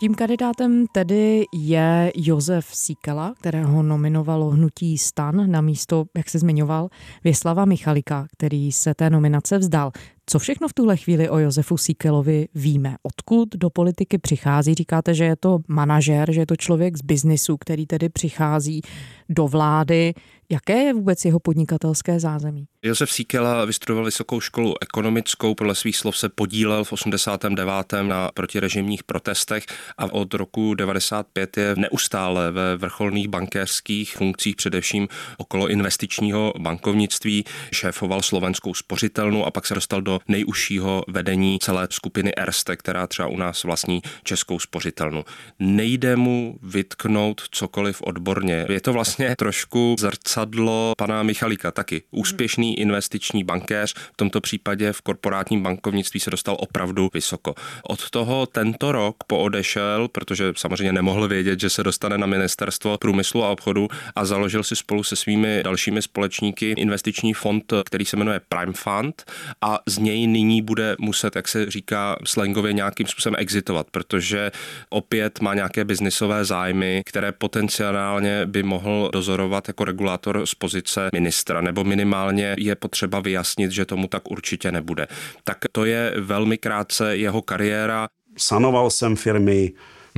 Tím 0.00 0.14
kandidátem 0.14 0.86
tedy 0.92 1.44
je 1.54 2.12
Josef 2.16 2.66
Síkela, 2.72 3.34
kterého 3.40 3.82
nominovalo 3.82 4.50
hnutí 4.50 4.98
Stan 4.98 5.50
na 5.50 5.60
místo, 5.60 6.04
jak 6.16 6.30
se 6.30 6.38
zmiňoval, 6.38 6.88
Věslava 7.24 7.64
Michalika, 7.64 8.26
který 8.36 8.72
se 8.72 8.94
té 8.94 9.10
nominace 9.10 9.58
vzdal. 9.58 9.90
Co 10.26 10.38
všechno 10.38 10.68
v 10.68 10.74
tuhle 10.74 10.96
chvíli 10.96 11.30
o 11.30 11.38
Josefu 11.38 11.76
Síkelovi 11.76 12.48
víme? 12.54 12.96
Odkud 13.02 13.48
do 13.56 13.70
politiky 13.70 14.18
přichází? 14.18 14.74
Říkáte, 14.74 15.14
že 15.14 15.24
je 15.24 15.36
to 15.36 15.58
manažer, 15.68 16.32
že 16.32 16.40
je 16.40 16.46
to 16.46 16.56
člověk 16.56 16.96
z 16.96 17.02
biznisu, 17.02 17.56
který 17.56 17.86
tedy 17.86 18.08
přichází 18.08 18.80
do 19.28 19.48
vlády. 19.48 20.14
Jaké 20.50 20.72
je 20.72 20.94
vůbec 20.94 21.24
jeho 21.24 21.40
podnikatelské 21.40 22.20
zázemí? 22.20 22.66
Josef 22.82 23.12
Síkela 23.12 23.64
vystudoval 23.64 24.04
vysokou 24.04 24.40
školu 24.40 24.74
ekonomickou, 24.80 25.54
podle 25.54 25.74
svých 25.74 25.96
slov 25.96 26.18
se 26.18 26.28
podílel 26.28 26.84
v 26.84 26.92
89. 26.92 27.70
na 28.02 28.30
protirežimních 28.34 29.04
protestech 29.04 29.64
a 29.98 30.12
od 30.12 30.34
roku 30.34 30.74
95 30.74 31.56
je 31.56 31.74
neustále 31.76 32.50
ve 32.50 32.76
vrcholných 32.76 33.28
bankéřských 33.28 34.16
funkcích, 34.16 34.56
především 34.56 35.08
okolo 35.38 35.68
investičního 35.68 36.52
bankovnictví, 36.58 37.44
šéfoval 37.72 38.22
slovenskou 38.22 38.74
spořitelnu 38.74 39.44
a 39.44 39.50
pak 39.50 39.66
se 39.66 39.74
dostal 39.74 40.02
do 40.02 40.18
nejužšího 40.28 41.04
vedení 41.08 41.58
celé 41.58 41.88
skupiny 41.90 42.32
Erste, 42.36 42.76
která 42.76 43.06
třeba 43.06 43.28
u 43.28 43.36
nás 43.36 43.64
vlastní 43.64 44.02
českou 44.22 44.58
spořitelnu. 44.58 45.24
Nejde 45.58 46.16
mu 46.16 46.58
vytknout 46.62 47.42
cokoliv 47.50 48.02
odborně. 48.02 48.66
Je 48.68 48.80
to 48.80 48.92
vlastně 48.92 49.34
trošku 49.38 49.96
zrcadlo 49.98 50.37
zrcadlo 50.38 50.92
pana 50.98 51.22
Michalika, 51.22 51.70
taky 51.70 52.02
úspěšný 52.10 52.78
investiční 52.80 53.44
bankéř, 53.44 53.94
v 53.94 54.16
tomto 54.16 54.40
případě 54.40 54.92
v 54.92 55.00
korporátním 55.00 55.62
bankovnictví 55.62 56.20
se 56.20 56.30
dostal 56.30 56.56
opravdu 56.58 57.10
vysoko. 57.14 57.54
Od 57.82 58.10
toho 58.10 58.46
tento 58.46 58.92
rok 58.92 59.16
poodešel, 59.26 60.08
protože 60.08 60.52
samozřejmě 60.56 60.92
nemohl 60.92 61.28
vědět, 61.28 61.60
že 61.60 61.70
se 61.70 61.82
dostane 61.82 62.18
na 62.18 62.26
ministerstvo 62.26 62.98
průmyslu 62.98 63.44
a 63.44 63.48
obchodu 63.48 63.88
a 64.16 64.24
založil 64.24 64.62
si 64.62 64.76
spolu 64.76 65.02
se 65.02 65.16
svými 65.16 65.62
dalšími 65.64 66.02
společníky 66.02 66.70
investiční 66.70 67.34
fond, 67.34 67.72
který 67.84 68.04
se 68.04 68.16
jmenuje 68.16 68.40
Prime 68.48 68.72
Fund 68.72 69.24
a 69.62 69.78
z 69.86 69.98
něj 69.98 70.26
nyní 70.26 70.62
bude 70.62 70.96
muset, 70.98 71.36
jak 71.36 71.48
se 71.48 71.70
říká 71.70 72.16
slangově, 72.24 72.72
nějakým 72.72 73.06
způsobem 73.06 73.36
exitovat, 73.38 73.86
protože 73.90 74.50
opět 74.90 75.40
má 75.40 75.54
nějaké 75.54 75.84
biznisové 75.84 76.44
zájmy, 76.44 77.02
které 77.06 77.32
potenciálně 77.32 78.46
by 78.46 78.62
mohl 78.62 79.10
dozorovat 79.12 79.68
jako 79.68 79.84
regulátor 79.84 80.27
z 80.44 80.54
pozice 80.54 81.08
ministra, 81.12 81.60
nebo 81.60 81.84
minimálně 81.84 82.54
je 82.58 82.74
potřeba 82.74 83.20
vyjasnit, 83.20 83.70
že 83.70 83.84
tomu 83.84 84.08
tak 84.08 84.30
určitě 84.30 84.72
nebude. 84.72 85.06
Tak 85.44 85.58
to 85.72 85.84
je 85.84 86.14
velmi 86.20 86.58
krátce 86.58 87.16
jeho 87.16 87.42
kariéra. 87.42 88.08
Sanoval 88.36 88.90
jsem 88.90 89.16
firmy, 89.16 89.72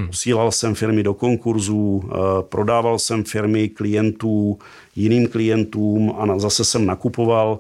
Posílal 0.07 0.53
jsem 0.53 0.75
firmy 0.75 1.03
do 1.03 1.15
konkurzů, 1.15 2.03
eh, 2.05 2.17
prodával 2.43 2.99
jsem 2.99 3.25
firmy 3.25 3.69
klientů 3.69 4.59
jiným 4.97 5.29
klientům 5.29 6.15
a 6.19 6.39
zase 6.39 6.65
jsem 6.65 6.87
nakupoval. 6.87 7.59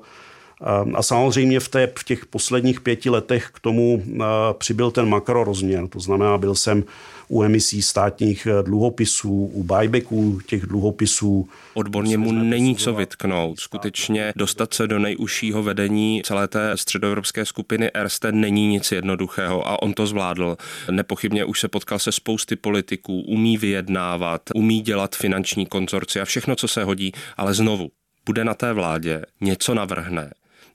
Eh, 0.63 0.93
a 0.95 1.03
samozřejmě 1.03 1.61
v, 1.61 1.69
té, 1.69 1.93
v 1.99 2.05
těch 2.05 2.27
posledních 2.27 2.81
pěti 2.81 3.11
letech 3.11 3.51
k 3.55 3.61
tomu 3.61 4.03
eh, 4.07 4.25
přibyl 4.59 4.91
ten 4.91 5.09
makrorozměr. 5.09 5.89
To 5.89 6.01
znamená, 6.01 6.39
byl 6.39 6.55
jsem 6.55 6.85
u 7.29 7.43
emisí 7.43 7.83
státních 7.83 8.47
eh, 8.47 8.63
dluhopisů, 8.63 9.51
u 9.53 9.63
buybacků 9.63 10.41
těch 10.47 10.67
dluhopisů. 10.67 11.49
Odborně 11.75 12.19
mu 12.19 12.33
není 12.33 12.77
co 12.77 12.95
vytknout. 12.95 13.61
Skutečně 13.61 14.33
dostat 14.37 14.75
se 14.75 14.87
do 14.87 14.99
nejužšího 14.99 15.63
vedení 15.63 16.23
celé 16.25 16.49
té 16.49 16.77
středoevropské 16.77 17.47
skupiny 17.47 17.91
Erste 17.95 18.33
není 18.33 18.67
nic 18.67 18.93
jednoduchého 18.93 19.69
a 19.69 19.83
on 19.83 19.93
to 19.93 20.07
zvládl. 20.07 20.57
Nepochybně 20.91 21.45
už 21.45 21.61
se 21.61 21.69
potkal 21.69 21.99
se 21.99 22.13
spousty 22.13 22.57
politiků, 22.57 23.21
umí 23.21 23.57
vyjednávat, 23.59 24.43
umí 24.55 24.81
dělat 24.81 25.17
finanční 25.17 25.67
konzorci 25.67 26.21
a 26.21 26.25
všechno, 26.25 26.57
co 26.57 26.69
se 26.69 26.85
hodí, 26.85 27.13
ale 27.37 27.55
znovu, 27.55 27.91
bude 28.27 28.45
na 28.45 28.55
té 28.55 28.73
vládě, 28.73 29.23
něco 29.41 29.75
navrhne, 29.75 30.31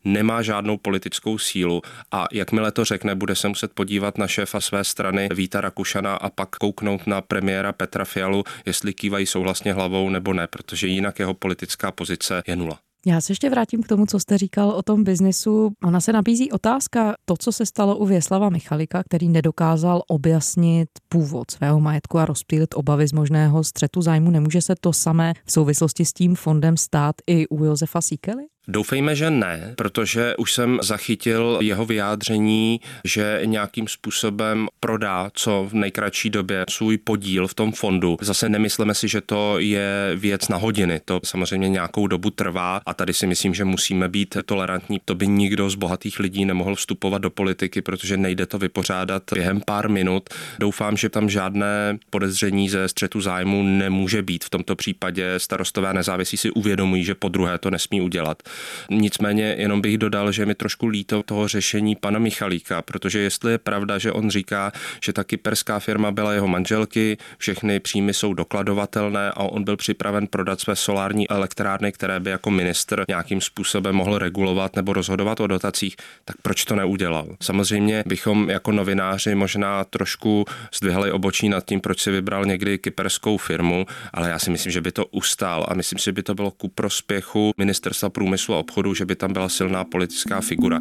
nemá 0.06 0.42
žádnou 0.42 0.78
politickou 0.78 1.38
sílu 1.38 1.82
a 2.12 2.26
jakmile 2.32 2.72
to 2.72 2.86
řekne, 2.86 3.16
bude 3.16 3.36
se 3.36 3.48
muset 3.48 3.72
podívat 3.74 4.18
na 4.18 4.28
šéfa 4.28 4.62
své 4.62 4.84
strany 4.84 5.30
Víta 5.34 5.62
Rakušana 5.62 6.16
a 6.16 6.30
pak 6.30 6.50
kouknout 6.50 7.08
na 7.08 7.22
premiéra 7.22 7.74
Petra 7.74 8.06
Fialu, 8.06 8.44
jestli 8.66 8.94
kývají 8.94 9.26
souhlasně 9.26 9.74
hlavou 9.74 10.10
nebo 10.10 10.34
ne, 10.34 10.48
protože 10.48 10.88
jinak 10.88 11.20
jeho 11.20 11.34
politická 11.34 11.92
pozice 11.92 12.44
je 12.48 12.56
nula. 12.56 12.80
Já 13.08 13.22
se 13.22 13.32
ještě 13.32 13.50
vrátím 13.50 13.84
k 13.84 13.88
tomu, 13.88 14.06
co 14.06 14.20
jste 14.20 14.38
říkal 14.38 14.70
o 14.70 14.82
tom 14.82 15.04
biznisu. 15.04 15.72
Ona 15.84 16.00
se 16.00 16.14
nabízí 16.14 16.52
otázka, 16.52 17.16
to, 17.26 17.38
co 17.38 17.52
se 17.52 17.66
stalo 17.66 17.98
u 17.98 18.06
Věslava 18.06 18.50
Michalika, 18.50 19.04
který 19.04 19.30
nedokázal 19.30 20.02
objasnit 20.08 20.90
původ 21.10 21.52
svého 21.52 21.80
majetku 21.80 22.20
a 22.20 22.26
rozptýlit 22.26 22.70
obavy 22.74 23.08
z 23.08 23.14
možného 23.14 23.64
střetu 23.64 24.02
zájmu. 24.02 24.32
Nemůže 24.32 24.62
se 24.62 24.76
to 24.82 24.94
samé 24.94 25.34
v 25.46 25.52
souvislosti 25.52 26.06
s 26.06 26.14
tím 26.14 26.36
fondem 26.36 26.78
stát 26.78 27.16
i 27.28 27.48
u 27.48 27.66
Josefa 27.66 28.02
Síkely? 28.02 28.44
Doufejme, 28.68 29.16
že 29.16 29.30
ne, 29.30 29.74
protože 29.78 30.36
už 30.38 30.54
jsem 30.54 30.80
zachytil 30.82 31.58
jeho 31.62 31.86
vyjádření, 31.86 32.80
že 33.04 33.42
nějakým 33.46 33.88
způsobem 33.88 34.68
prodá 34.80 35.30
co 35.34 35.68
v 35.70 35.74
nejkratší 35.74 36.30
době 36.30 36.66
svůj 36.70 36.98
podíl 36.98 37.48
v 37.48 37.54
tom 37.54 37.72
fondu. 37.72 38.18
Zase 38.22 38.50
nemyslíme 38.50 38.94
si, 38.94 39.08
že 39.08 39.22
to 39.22 39.60
je 39.60 40.12
věc 40.16 40.48
na 40.48 40.58
hodiny. 40.58 41.02
To 41.06 41.22
samozřejmě 41.24 41.70
nějakou 41.70 42.08
dobu 42.08 42.30
trvá 42.30 42.82
a 42.86 42.94
tady 42.94 43.14
si 43.14 43.28
myslím, 43.28 43.54
že 43.54 43.66
musíme 43.66 44.10
být 44.10 44.38
tolerantní. 44.46 45.02
To 45.06 45.16
by 45.16 45.28
nikdo 45.28 45.70
z 45.70 45.76
bohatých 45.76 46.20
lidí 46.20 46.46
nemohl 46.46 46.76
vstupovat 46.76 47.22
do 47.22 47.30
politiky, 47.30 47.82
protože 47.82 48.18
nejde 48.18 48.46
to 48.46 48.58
vypořádat 48.58 49.24
během 49.34 49.62
pár 49.66 49.90
minut. 49.90 50.30
Doufám, 50.60 50.98
že 50.98 51.10
tam 51.10 51.30
žádné 51.30 51.98
podezření 52.10 52.70
ze 52.70 52.88
střetu 52.88 53.22
zájmu 53.22 53.64
nemůže 53.64 54.22
být. 54.22 54.44
V 54.44 54.50
tomto 54.50 54.76
případě 54.76 55.34
starostové 55.38 55.94
nezávislí 55.94 56.38
si 56.38 56.52
uvědomují, 56.52 57.04
že 57.04 57.16
po 57.16 57.30
druhé 57.30 57.58
to 57.58 57.70
nesmí 57.70 58.02
udělat. 58.02 58.44
Nicméně 58.90 59.56
jenom 59.58 59.82
bych 59.82 59.98
dodal, 59.98 60.32
že 60.32 60.46
mi 60.46 60.56
trošku 60.56 60.88
líto 60.88 61.24
toho 61.24 61.48
řešení 61.48 61.96
pana 61.96 62.20
Michalíka, 62.20 62.82
protože 62.82 63.20
jestli 63.20 63.52
je 63.52 63.58
pravda, 63.58 63.98
že 63.98 64.12
on 64.12 64.30
říká, 64.30 64.72
že 65.04 65.14
ta 65.14 65.24
kyperská 65.24 65.80
firma 65.80 66.12
byla 66.12 66.34
jeho 66.34 66.48
manželky, 66.48 67.18
všechny 67.38 67.80
příjmy 67.80 68.14
jsou 68.14 68.34
dokladovatelné 68.34 69.32
a 69.32 69.44
on 69.44 69.64
byl 69.64 69.78
připraven 69.78 70.28
prodat 70.28 70.60
své 70.60 70.76
solární 70.76 71.30
elektrárny, 71.30 71.92
které 71.92 72.20
by 72.20 72.30
jako 72.30 72.52
minister 72.52 73.06
nějakým 73.08 73.42
způsobem 73.42 73.96
mohl 73.96 74.18
regulovat 74.18 74.76
nebo 74.76 74.94
rozhodovat 74.94 75.40
o 75.40 75.48
dotacích, 75.48 75.96
tak 76.26 76.36
proč 76.42 76.66
to 76.66 76.76
neudělal? 76.76 77.28
Samozřejmě 77.42 78.04
bychom 78.06 78.50
jako 78.50 78.72
novináři 78.72 79.36
možná 79.36 79.84
trošku 79.84 80.46
zdvihali 80.76 81.12
obočí 81.12 81.50
nad 81.50 81.66
tím, 81.66 81.82
proč 81.82 82.02
si 82.02 82.12
vybral 82.12 82.46
někdy 82.46 82.78
kyperskou 82.78 83.38
firmu, 83.38 83.86
ale 84.14 84.30
já 84.30 84.40
si 84.40 84.52
myslím, 84.52 84.72
že 84.72 84.82
by 84.82 84.92
to 84.92 85.06
ustál 85.06 85.66
a 85.70 85.74
myslím 85.74 86.00
si, 86.00 86.06
že 86.06 86.12
by 86.12 86.24
to 86.24 86.36
bylo 86.36 86.52
ku 86.52 86.68
prospěchu 86.68 87.54
ministerstva 87.58 88.10
průmyslu 88.10 88.45
průmyslu 88.46 88.56
a 88.56 88.60
obchodu, 88.60 88.94
že 88.94 89.06
by 89.06 89.16
tam 89.16 89.34
byla 89.34 89.50
silná 89.50 89.84
politická 89.84 90.42
figura. 90.42 90.80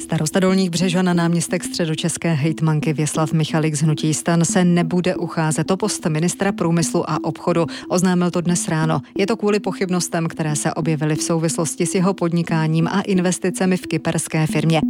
Starosta 0.00 0.40
Dolních 0.40 0.70
Břežan 0.70 1.08
a 1.08 1.14
náměstek 1.14 1.64
středočeské 1.64 2.32
hejtmanky 2.32 2.92
Věslav 2.92 3.32
Michalik 3.32 3.74
z 3.74 3.82
Hnutí 3.82 4.14
stan 4.14 4.44
se 4.44 4.64
nebude 4.64 5.16
ucházet 5.16 5.70
o 5.70 5.76
post 5.76 6.06
ministra 6.06 6.52
průmyslu 6.52 7.10
a 7.10 7.18
obchodu. 7.24 7.66
Oznámil 7.88 8.30
to 8.30 8.40
dnes 8.40 8.68
ráno. 8.68 9.00
Je 9.18 9.26
to 9.26 9.36
kvůli 9.36 9.60
pochybnostem, 9.60 10.28
které 10.28 10.56
se 10.56 10.74
objevily 10.74 11.16
v 11.16 11.22
souvislosti 11.22 11.86
s 11.86 11.94
jeho 11.94 12.14
podnikáním 12.14 12.88
a 12.88 13.00
investicemi 13.00 13.76
v 13.76 13.86
kyperské 13.86 14.46
firmě. 14.46 14.80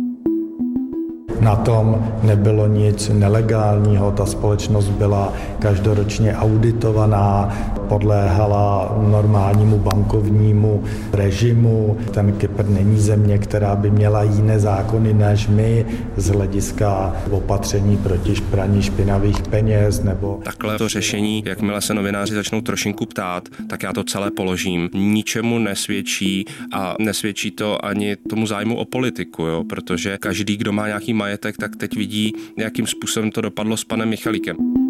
Na 1.41 1.57
tom 1.57 2.13
nebylo 2.23 2.67
nic 2.67 3.09
nelegálního, 3.09 4.11
ta 4.11 4.27
společnost 4.27 4.89
byla 4.89 5.33
každoročně 5.59 6.37
auditovaná, 6.37 7.49
podléhala 7.89 8.97
normálnímu 9.09 9.79
bankovnímu 9.79 10.85
režimu. 11.13 11.97
Ten 12.11 12.33
Kypr 12.33 12.69
není 12.69 13.01
země, 13.01 13.39
která 13.39 13.77
by 13.77 13.91
měla 13.91 14.23
jiné 14.23 14.59
zákony 14.61 15.15
než 15.15 15.49
my 15.49 15.87
z 16.17 16.29
hlediska 16.29 17.17
opatření 17.31 17.97
proti 17.97 18.35
praní 18.51 18.83
špinavých 18.83 19.43
peněz 19.43 20.03
nebo... 20.03 20.41
Takhle 20.45 20.79
to 20.79 20.89
řešení, 20.89 21.43
jakmile 21.47 21.81
se 21.81 21.95
novináři 21.95 22.35
začnou 22.35 22.61
trošinku 22.61 23.07
ptát, 23.07 23.49
tak 23.69 23.83
já 23.83 23.93
to 23.93 24.05
celé 24.05 24.31
položím. 24.31 24.91
Ničemu 24.95 25.59
nesvědčí 25.59 26.45
a 26.73 26.95
nesvědčí 26.99 27.51
to 27.51 27.85
ani 27.85 28.17
tomu 28.17 28.47
zájmu 28.47 28.77
o 28.77 28.85
politiku, 28.85 29.43
jo? 29.43 29.65
protože 29.69 30.19
každý, 30.19 30.57
kdo 30.57 30.73
má 30.73 30.87
nějaký 30.87 31.15
majetek, 31.29 31.57
tak 31.57 31.77
teď 31.77 31.97
vidí, 31.97 32.33
jakým 32.57 32.87
způsobem 32.87 33.31
to 33.31 33.41
dopadlo 33.41 33.77
s 33.77 33.85
panem 33.85 34.09
Michalíkem 34.09 34.88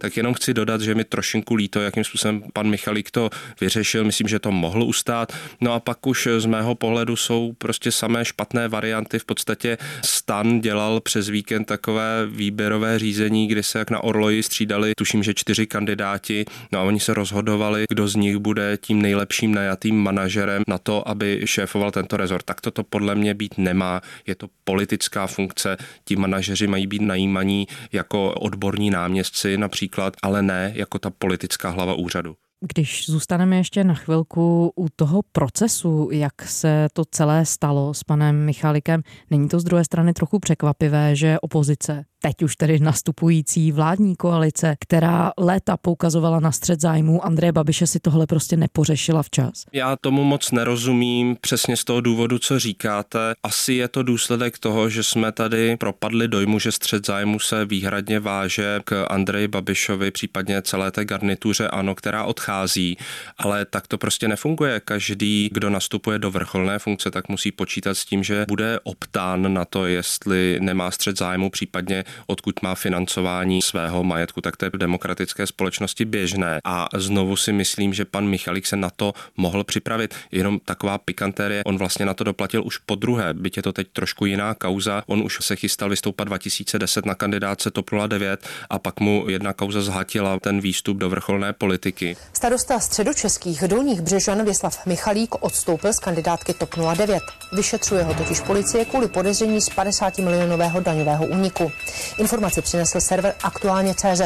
tak 0.00 0.16
jenom 0.16 0.34
chci 0.34 0.54
dodat, 0.54 0.80
že 0.80 0.94
mi 0.94 1.04
trošinku 1.04 1.54
líto, 1.54 1.80
jakým 1.80 2.04
způsobem 2.04 2.42
pan 2.52 2.70
Michalík 2.70 3.10
to 3.10 3.30
vyřešil. 3.60 4.04
Myslím, 4.04 4.28
že 4.28 4.38
to 4.38 4.52
mohl 4.52 4.82
ustát. 4.82 5.32
No 5.60 5.72
a 5.72 5.80
pak 5.80 6.06
už 6.06 6.28
z 6.38 6.46
mého 6.46 6.74
pohledu 6.74 7.16
jsou 7.16 7.52
prostě 7.58 7.92
samé 7.92 8.24
špatné 8.24 8.68
varianty. 8.68 9.18
V 9.18 9.24
podstatě 9.24 9.78
Stan 10.04 10.60
dělal 10.60 11.00
přes 11.00 11.28
víkend 11.28 11.64
takové 11.64 12.26
výběrové 12.26 12.98
řízení, 12.98 13.46
kdy 13.46 13.62
se 13.62 13.78
jak 13.78 13.90
na 13.90 14.00
Orloji 14.04 14.42
střídali, 14.42 14.92
tuším, 14.96 15.22
že 15.22 15.34
čtyři 15.34 15.66
kandidáti, 15.66 16.44
no 16.72 16.80
a 16.80 16.82
oni 16.82 17.00
se 17.00 17.14
rozhodovali, 17.14 17.84
kdo 17.88 18.08
z 18.08 18.14
nich 18.14 18.36
bude 18.36 18.78
tím 18.80 19.02
nejlepším 19.02 19.54
najatým 19.54 19.96
manažerem 19.96 20.62
na 20.68 20.78
to, 20.78 21.08
aby 21.08 21.40
šéfoval 21.44 21.90
tento 21.90 22.16
rezort. 22.16 22.44
Tak 22.44 22.60
to 22.60 22.84
podle 22.84 23.14
mě 23.14 23.34
být 23.34 23.58
nemá. 23.58 24.00
Je 24.26 24.34
to 24.34 24.46
politická 24.64 25.26
funkce. 25.26 25.76
Ti 26.04 26.16
manažeři 26.16 26.66
mají 26.66 26.86
být 26.86 27.02
najímaní 27.02 27.66
jako 27.92 28.32
odborní 28.32 28.90
náměstci 28.90 29.58
například 29.58 29.89
příklad, 29.90 30.14
ale 30.22 30.42
ne 30.42 30.72
jako 30.74 30.98
ta 30.98 31.10
politická 31.10 31.70
hlava 31.70 31.94
úřadu. 31.94 32.36
Když 32.74 33.06
zůstaneme 33.06 33.56
ještě 33.56 33.84
na 33.84 33.94
chvilku 33.94 34.72
u 34.76 34.86
toho 34.96 35.22
procesu, 35.32 36.08
jak 36.12 36.42
se 36.42 36.88
to 36.92 37.04
celé 37.04 37.46
stalo 37.46 37.94
s 37.94 38.04
panem 38.04 38.44
Michalikem, 38.44 39.02
není 39.30 39.48
to 39.48 39.60
z 39.60 39.64
druhé 39.64 39.84
strany 39.84 40.12
trochu 40.12 40.38
překvapivé, 40.38 41.16
že 41.16 41.40
opozice 41.40 42.04
teď 42.22 42.42
už 42.42 42.56
tedy 42.56 42.78
nastupující 42.80 43.72
vládní 43.72 44.16
koalice, 44.16 44.76
která 44.80 45.32
léta 45.38 45.76
poukazovala 45.76 46.40
na 46.40 46.52
střed 46.52 46.80
zájmů 46.80 47.24
Andreje 47.24 47.52
Babiše, 47.52 47.86
si 47.86 48.00
tohle 48.00 48.26
prostě 48.26 48.56
nepořešila 48.56 49.22
včas. 49.22 49.64
Já 49.72 49.96
tomu 49.96 50.24
moc 50.24 50.50
nerozumím, 50.50 51.36
přesně 51.40 51.76
z 51.76 51.84
toho 51.84 52.00
důvodu, 52.00 52.38
co 52.38 52.58
říkáte. 52.58 53.32
Asi 53.42 53.72
je 53.74 53.88
to 53.88 54.02
důsledek 54.02 54.58
toho, 54.58 54.88
že 54.88 55.02
jsme 55.02 55.32
tady 55.32 55.76
propadli 55.76 56.28
dojmu, 56.28 56.58
že 56.58 56.72
střed 56.72 57.06
zájmu 57.06 57.38
se 57.38 57.64
výhradně 57.64 58.20
váže 58.20 58.80
k 58.84 59.06
Andreji 59.10 59.48
Babišovi, 59.48 60.10
případně 60.10 60.62
celé 60.62 60.90
té 60.90 61.04
garnituře 61.04 61.68
ANO, 61.68 61.94
která 61.94 62.24
odchází, 62.24 62.96
ale 63.38 63.64
tak 63.64 63.86
to 63.86 63.98
prostě 63.98 64.28
nefunguje. 64.28 64.80
Každý, 64.80 65.50
kdo 65.52 65.70
nastupuje 65.70 66.18
do 66.18 66.30
vrcholné 66.30 66.78
funkce, 66.78 67.10
tak 67.10 67.28
musí 67.28 67.52
počítat 67.52 67.94
s 67.94 68.04
tím, 68.04 68.22
že 68.22 68.44
bude 68.48 68.80
optán 68.82 69.54
na 69.54 69.64
to, 69.64 69.86
jestli 69.86 70.58
nemá 70.60 70.90
střed 70.90 71.18
zájmu, 71.18 71.50
případně 71.50 72.04
odkud 72.26 72.62
má 72.62 72.74
financování 72.74 73.62
svého 73.62 74.04
majetku, 74.04 74.40
tak 74.40 74.56
to 74.56 74.64
je 74.64 74.70
v 74.74 74.78
demokratické 74.78 75.46
společnosti 75.46 76.04
běžné. 76.04 76.60
A 76.64 76.88
znovu 76.96 77.36
si 77.36 77.52
myslím, 77.52 77.94
že 77.94 78.04
pan 78.04 78.28
Michalík 78.28 78.66
se 78.66 78.76
na 78.76 78.90
to 78.90 79.12
mohl 79.36 79.64
připravit. 79.64 80.14
Jenom 80.32 80.58
taková 80.64 80.98
pikantérie, 80.98 81.64
on 81.64 81.78
vlastně 81.78 82.06
na 82.06 82.14
to 82.14 82.24
doplatil 82.24 82.62
už 82.64 82.78
po 82.78 82.94
druhé, 82.94 83.34
byť 83.34 83.56
je 83.56 83.62
to 83.62 83.72
teď 83.72 83.86
trošku 83.92 84.26
jiná 84.26 84.54
kauza. 84.54 85.02
On 85.06 85.22
už 85.22 85.38
se 85.40 85.56
chystal 85.56 85.88
vystoupat 85.88 86.28
2010 86.28 87.06
na 87.06 87.14
kandidáce 87.14 87.70
TOP 87.70 87.90
09 88.08 88.48
a 88.70 88.78
pak 88.78 89.00
mu 89.00 89.24
jedna 89.28 89.52
kauza 89.52 89.82
zhatila 89.82 90.38
ten 90.40 90.60
výstup 90.60 90.96
do 90.96 91.08
vrcholné 91.08 91.52
politiky. 91.52 92.16
Starosta 92.32 92.80
středočeských 92.80 93.62
dolních 93.62 94.00
Břežan 94.00 94.44
Věslav 94.44 94.86
Michalík 94.86 95.34
odstoupil 95.44 95.92
z 95.92 95.98
kandidátky 95.98 96.54
TOP 96.54 96.74
09. 96.94 97.22
Vyšetřuje 97.52 98.02
ho 98.02 98.14
totiž 98.14 98.40
policie 98.40 98.84
kvůli 98.84 99.08
podezření 99.08 99.60
z 99.60 99.68
50 99.68 100.18
milionového 100.18 100.80
daňového 100.80 101.26
úniku. 101.26 101.72
Informaci 102.18 102.62
přinesl 102.62 103.00
server 103.00 103.34
aktuálně 103.42 103.94
CZ. 103.94 104.22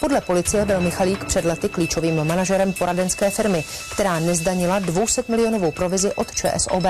Podle 0.00 0.20
policie 0.20 0.64
byl 0.64 0.80
Michalík 0.80 1.24
před 1.24 1.44
lety 1.44 1.68
klíčovým 1.68 2.24
manažerem 2.24 2.72
poradenské 2.72 3.30
firmy, 3.30 3.64
která 3.92 4.20
nezdanila 4.20 4.78
200 4.78 5.22
milionovou 5.28 5.70
provizi 5.70 6.12
od 6.14 6.34
ČSOB. 6.34 6.84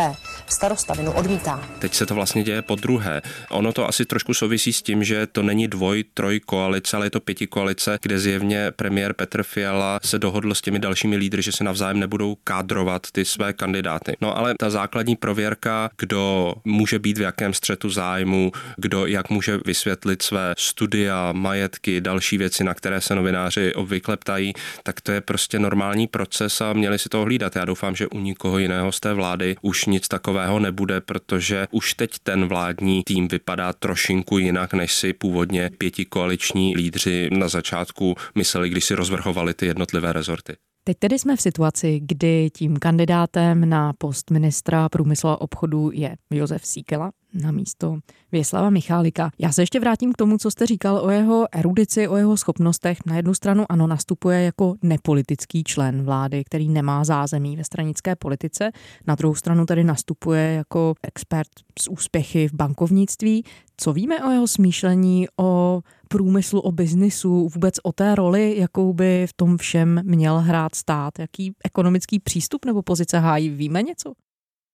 Starosta 0.46 0.94
vinu 0.94 1.12
odmítá. 1.12 1.68
Teď 1.78 1.94
se 1.94 2.06
to 2.06 2.14
vlastně 2.14 2.42
děje 2.42 2.62
po 2.62 2.74
druhé. 2.74 3.22
Ono 3.50 3.72
to 3.72 3.88
asi 3.88 4.04
trošku 4.04 4.34
souvisí 4.34 4.72
s 4.72 4.82
tím, 4.82 5.04
že 5.04 5.26
to 5.26 5.42
není 5.42 5.68
dvoj, 5.68 6.04
troj 6.14 6.40
koalice, 6.40 6.96
ale 6.96 7.06
je 7.06 7.10
to 7.10 7.20
pěti 7.20 7.46
koalice, 7.46 7.98
kde 8.02 8.18
zjevně 8.18 8.70
premiér 8.70 9.12
Petr 9.12 9.42
Fiala 9.42 10.00
se 10.02 10.18
dohodl 10.18 10.54
s 10.54 10.60
těmi 10.60 10.78
dalšími 10.78 11.16
lídry, 11.16 11.42
že 11.42 11.52
se 11.52 11.64
navzájem 11.64 12.00
nebudou 12.00 12.36
kádrovat 12.44 13.06
ty 13.12 13.24
své 13.24 13.52
kandidáty. 13.52 14.16
No 14.20 14.38
ale 14.38 14.54
ta 14.58 14.70
základní 14.70 15.16
prověrka, 15.16 15.90
kdo 15.98 16.54
může 16.64 16.98
být 16.98 17.18
v 17.18 17.20
jakém 17.20 17.54
střetu 17.54 17.90
zájmu, 17.90 18.52
kdo 18.76 19.06
jak 19.06 19.30
může 19.30 19.58
vysvětlit 19.66 20.19
své 20.22 20.54
studia, 20.58 21.32
majetky, 21.32 22.00
další 22.00 22.38
věci, 22.38 22.64
na 22.64 22.74
které 22.74 23.00
se 23.00 23.14
novináři 23.14 23.74
obvykle 23.74 24.16
ptají, 24.16 24.52
tak 24.82 25.00
to 25.00 25.12
je 25.12 25.20
prostě 25.20 25.58
normální 25.58 26.06
proces 26.06 26.60
a 26.60 26.72
měli 26.72 26.98
si 26.98 27.08
to 27.08 27.22
hlídat. 27.22 27.56
Já 27.56 27.64
doufám, 27.64 27.96
že 27.96 28.06
u 28.06 28.18
nikoho 28.18 28.58
jiného 28.58 28.92
z 28.92 29.00
té 29.00 29.14
vlády 29.14 29.56
už 29.62 29.84
nic 29.84 30.08
takového 30.08 30.58
nebude, 30.58 31.00
protože 31.00 31.66
už 31.70 31.94
teď 31.94 32.10
ten 32.22 32.48
vládní 32.48 33.02
tým 33.04 33.28
vypadá 33.28 33.72
trošinku 33.72 34.38
jinak, 34.38 34.74
než 34.74 34.94
si 34.94 35.12
původně 35.12 35.70
pěti 35.78 36.04
koaliční 36.04 36.76
lídři 36.76 37.28
na 37.32 37.48
začátku 37.48 38.14
mysleli, 38.34 38.68
když 38.68 38.84
si 38.84 38.94
rozvrhovali 38.94 39.54
ty 39.54 39.66
jednotlivé 39.66 40.12
rezorty. 40.12 40.56
Teď 40.84 40.98
tedy 40.98 41.18
jsme 41.18 41.36
v 41.36 41.40
situaci, 41.40 42.00
kdy 42.02 42.50
tím 42.50 42.76
kandidátem 42.76 43.68
na 43.68 43.92
post 43.98 44.30
ministra 44.30 44.88
průmyslu 44.88 45.28
a 45.28 45.40
obchodu 45.40 45.90
je 45.92 46.16
Josef 46.30 46.66
Síkela 46.66 47.10
na 47.34 47.50
místo 47.50 47.98
Věslava 48.32 48.70
Michálika. 48.70 49.30
Já 49.38 49.52
se 49.52 49.62
ještě 49.62 49.80
vrátím 49.80 50.12
k 50.12 50.16
tomu, 50.16 50.38
co 50.38 50.50
jste 50.50 50.66
říkal 50.66 50.96
o 50.96 51.10
jeho 51.10 51.46
erudici, 51.52 52.08
o 52.08 52.16
jeho 52.16 52.36
schopnostech. 52.36 52.98
Na 53.06 53.16
jednu 53.16 53.34
stranu 53.34 53.64
ano, 53.68 53.86
nastupuje 53.86 54.42
jako 54.42 54.74
nepolitický 54.82 55.64
člen 55.64 56.02
vlády, 56.02 56.44
který 56.44 56.68
nemá 56.68 57.04
zázemí 57.04 57.56
ve 57.56 57.64
stranické 57.64 58.16
politice. 58.16 58.70
Na 59.06 59.14
druhou 59.14 59.34
stranu 59.34 59.66
tedy 59.66 59.84
nastupuje 59.84 60.40
jako 60.40 60.94
expert 61.02 61.48
z 61.78 61.88
úspěchy 61.88 62.48
v 62.48 62.54
bankovnictví. 62.54 63.44
Co 63.76 63.92
víme 63.92 64.24
o 64.24 64.30
jeho 64.30 64.48
smýšlení, 64.48 65.26
o 65.40 65.80
průmyslu, 66.08 66.60
o 66.60 66.72
biznisu, 66.72 67.48
vůbec 67.54 67.74
o 67.82 67.92
té 67.92 68.14
roli, 68.14 68.54
jakou 68.58 68.92
by 68.92 69.26
v 69.28 69.32
tom 69.32 69.56
všem 69.58 70.00
měl 70.04 70.38
hrát 70.38 70.74
stát? 70.74 71.18
Jaký 71.18 71.52
ekonomický 71.64 72.18
přístup 72.18 72.64
nebo 72.64 72.82
pozice 72.82 73.18
hájí? 73.18 73.48
Víme 73.48 73.82
něco? 73.82 74.12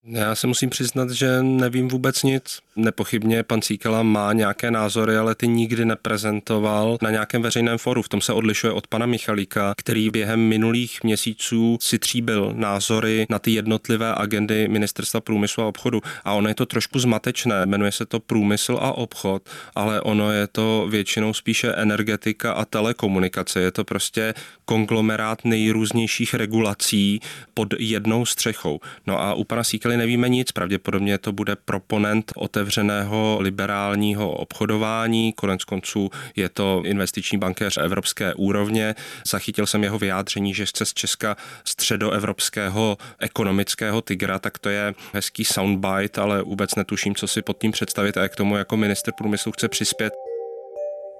Já 0.08 0.34
se 0.34 0.46
musím 0.46 0.70
přiznat, 0.70 1.10
že 1.10 1.42
nevím 1.42 1.88
vůbec 1.88 2.22
nic. 2.22 2.58
Nepochybně 2.76 3.42
pan 3.42 3.62
Cíkela 3.62 4.02
má 4.02 4.32
nějaké 4.32 4.70
názory, 4.70 5.16
ale 5.16 5.34
ty 5.34 5.48
nikdy 5.48 5.84
neprezentoval 5.84 6.98
na 7.02 7.10
nějakém 7.10 7.42
veřejném 7.42 7.78
foru. 7.78 8.02
V 8.02 8.08
tom 8.08 8.20
se 8.20 8.32
odlišuje 8.32 8.72
od 8.72 8.86
pana 8.86 9.06
Michalíka, 9.06 9.74
který 9.76 10.10
během 10.10 10.40
minulých 10.40 11.04
měsíců 11.04 11.78
si 11.80 11.98
tříbil 11.98 12.52
názory 12.56 13.26
na 13.30 13.38
ty 13.38 13.50
jednotlivé 13.50 14.14
agendy 14.14 14.68
Ministerstva 14.68 15.20
průmyslu 15.20 15.62
a 15.62 15.66
obchodu. 15.66 16.00
A 16.24 16.32
ono 16.32 16.48
je 16.48 16.54
to 16.54 16.66
trošku 16.66 16.98
zmatečné. 16.98 17.66
Jmenuje 17.66 17.92
se 17.92 18.06
to 18.06 18.20
průmysl 18.20 18.78
a 18.80 18.92
obchod, 18.92 19.42
ale 19.74 20.00
ono 20.00 20.32
je 20.32 20.46
to 20.46 20.86
většinou 20.90 21.34
spíše 21.34 21.72
energetika 21.72 22.52
a 22.52 22.64
telekomunikace. 22.64 23.60
Je 23.60 23.72
to 23.72 23.84
prostě 23.84 24.34
konglomerát 24.66 25.44
nejrůznějších 25.44 26.34
regulací 26.34 27.20
pod 27.54 27.68
jednou 27.78 28.26
střechou. 28.26 28.80
No 29.06 29.20
a 29.20 29.34
u 29.34 29.44
pana 29.44 29.64
Cíkely 29.64 29.96
nevíme 29.96 30.28
nic. 30.28 30.52
Pravděpodobně 30.52 31.18
to 31.18 31.32
bude 31.32 31.56
proponent 31.56 32.32
otevřeného 32.36 33.38
liberálního 33.40 34.30
obchodování. 34.30 35.32
Konec 35.32 35.64
konců 35.64 36.10
je 36.36 36.48
to 36.48 36.82
investiční 36.84 37.38
bankéř 37.38 37.76
evropské 37.76 38.34
úrovně. 38.34 38.94
Zachytil 39.26 39.66
jsem 39.66 39.82
jeho 39.84 39.98
vyjádření, 39.98 40.54
že 40.54 40.66
chce 40.66 40.84
z 40.84 40.94
Česka 40.94 41.36
středoevropského 41.64 42.98
ekonomického 43.18 44.02
tygra, 44.02 44.38
tak 44.38 44.58
to 44.58 44.68
je 44.68 44.94
hezký 45.12 45.44
soundbite, 45.44 46.20
ale 46.20 46.42
vůbec 46.42 46.74
netuším, 46.74 47.14
co 47.14 47.26
si 47.26 47.42
pod 47.42 47.58
tím 47.60 47.72
představit 47.72 48.16
a 48.16 48.22
jak 48.22 48.36
tomu 48.36 48.56
jako 48.56 48.76
minister 48.76 49.14
průmyslu 49.18 49.52
chce 49.52 49.68
přispět. 49.68 50.25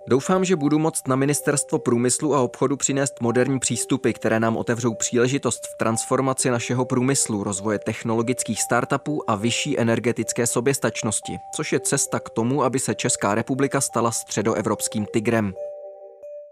Doufám, 0.09 0.45
že 0.45 0.57
budu 0.57 0.79
moct 0.79 1.09
na 1.09 1.17
Ministerstvo 1.17 1.79
průmyslu 1.79 2.35
a 2.35 2.41
obchodu 2.41 2.77
přinést 2.77 3.21
moderní 3.21 3.59
přístupy, 3.59 4.13
které 4.13 4.41
nám 4.41 4.57
otevřou 4.57 4.95
příležitost 4.95 5.67
v 5.67 5.77
transformaci 5.79 6.51
našeho 6.51 6.85
průmyslu, 6.85 7.45
rozvoje 7.45 7.79
technologických 7.79 8.63
startupů 8.63 9.31
a 9.31 9.35
vyšší 9.35 9.79
energetické 9.79 10.47
soběstačnosti, 10.47 11.39
což 11.57 11.73
je 11.73 11.81
cesta 11.81 12.21
k 12.21 12.31
tomu, 12.31 12.63
aby 12.63 12.79
se 12.79 12.95
Česká 12.95 13.35
republika 13.35 13.81
stala 13.81 14.11
středoevropským 14.11 15.07
tigrem 15.13 15.55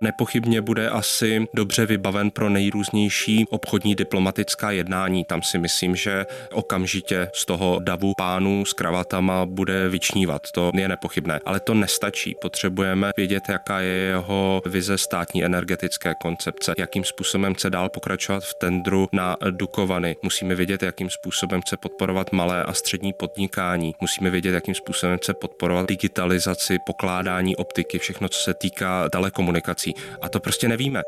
nepochybně 0.05 0.61
bude 0.61 0.88
asi 0.88 1.47
dobře 1.55 1.87
vybaven 1.87 2.31
pro 2.31 2.51
nejrůznější 2.51 3.45
obchodní 3.51 3.95
diplomatická 3.95 4.71
jednání. 4.71 5.25
Tam 5.25 5.43
si 5.43 5.59
myslím, 5.59 5.97
že 5.97 6.27
okamžitě 6.53 7.31
z 7.35 7.45
toho 7.45 7.79
davu 7.83 8.12
pánů 8.17 8.64
s 8.64 8.73
kravatama 8.73 9.47
bude 9.47 9.88
vyčnívat. 9.88 10.43
To 10.53 10.71
je 10.75 10.88
nepochybné. 10.88 11.40
Ale 11.45 11.61
to 11.61 11.75
nestačí. 11.75 12.37
Potřebujeme 12.40 13.11
vědět, 13.17 13.49
jaká 13.49 13.81
je 13.81 13.93
jeho 13.93 14.62
vize 14.67 14.99
státní 14.99 15.45
energetické 15.45 16.14
koncepce, 16.23 16.75
jakým 16.79 17.05
způsobem 17.05 17.55
chce 17.55 17.71
dál 17.71 17.88
pokračovat 17.88 18.45
v 18.45 18.55
tendru 18.55 19.09
na 19.12 19.37
Dukovany. 19.51 20.17
Musíme 20.23 20.55
vědět, 20.55 20.83
jakým 20.83 21.11
způsobem 21.11 21.61
chce 21.61 21.77
podporovat 21.77 22.33
malé 22.33 22.64
a 22.64 22.73
střední 22.73 23.12
podnikání. 23.12 23.95
Musíme 24.01 24.31
vědět, 24.31 24.55
jakým 24.55 24.75
způsobem 24.75 25.19
chce 25.19 25.35
podporovat 25.35 25.88
digitalizaci, 25.88 26.79
pokládání 26.87 27.57
optiky, 27.57 27.99
všechno, 27.99 28.29
co 28.29 28.40
se 28.40 28.55
týká 28.55 29.09
telekomunikací. 29.09 29.93
A 30.20 30.28
to 30.28 30.40
prostě 30.40 30.68
nevíme. 30.68 31.02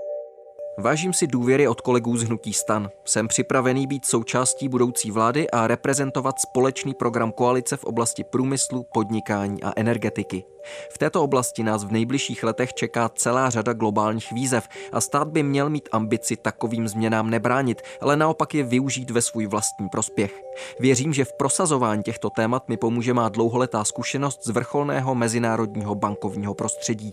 Vážím 0.79 1.13
si 1.13 1.27
důvěry 1.27 1.69
od 1.69 1.81
kolegů 1.81 2.17
z 2.17 2.23
Hnutí 2.23 2.53
stan. 2.53 2.91
Jsem 3.05 3.29
připravený 3.29 3.87
být 3.87 4.07
součástí 4.07 4.69
budoucí 4.69 5.11
vlády 5.11 5.51
a 5.51 5.67
reprezentovat 5.67 6.41
společný 6.41 6.95
program 6.95 7.33
koalice 7.33 7.77
v 7.77 7.85
oblasti 7.85 8.25
průmyslu, 8.25 8.87
podnikání 8.95 9.63
a 9.63 9.73
energetiky. 9.77 10.45
V 10.91 10.99
této 10.99 11.23
oblasti 11.23 11.63
nás 11.63 11.85
v 11.85 11.93
nejbližších 11.93 12.45
letech 12.45 12.75
čeká 12.75 13.09
celá 13.09 13.51
řada 13.51 13.73
globálních 13.73 14.33
výzev 14.33 14.69
a 14.93 15.01
stát 15.01 15.29
by 15.29 15.43
měl 15.43 15.71
mít 15.71 15.89
ambici 15.93 16.37
takovým 16.37 16.89
změnám 16.89 17.31
nebránit, 17.31 17.83
ale 18.01 18.17
naopak 18.17 18.55
je 18.55 18.63
využít 18.63 19.11
ve 19.11 19.23
svůj 19.23 19.47
vlastní 19.47 19.89
prospěch. 19.89 20.43
Věřím, 20.81 21.13
že 21.13 21.25
v 21.25 21.33
prosazování 21.33 22.03
těchto 22.03 22.31
témat 22.31 22.69
mi 22.69 22.77
pomůže 22.77 23.15
má 23.15 23.29
dlouholetá 23.29 23.85
zkušenost 23.85 24.45
z 24.45 24.51
vrcholného 24.51 25.15
mezinárodního 25.15 25.95
bankovního 25.95 26.55
prostředí. 26.55 27.13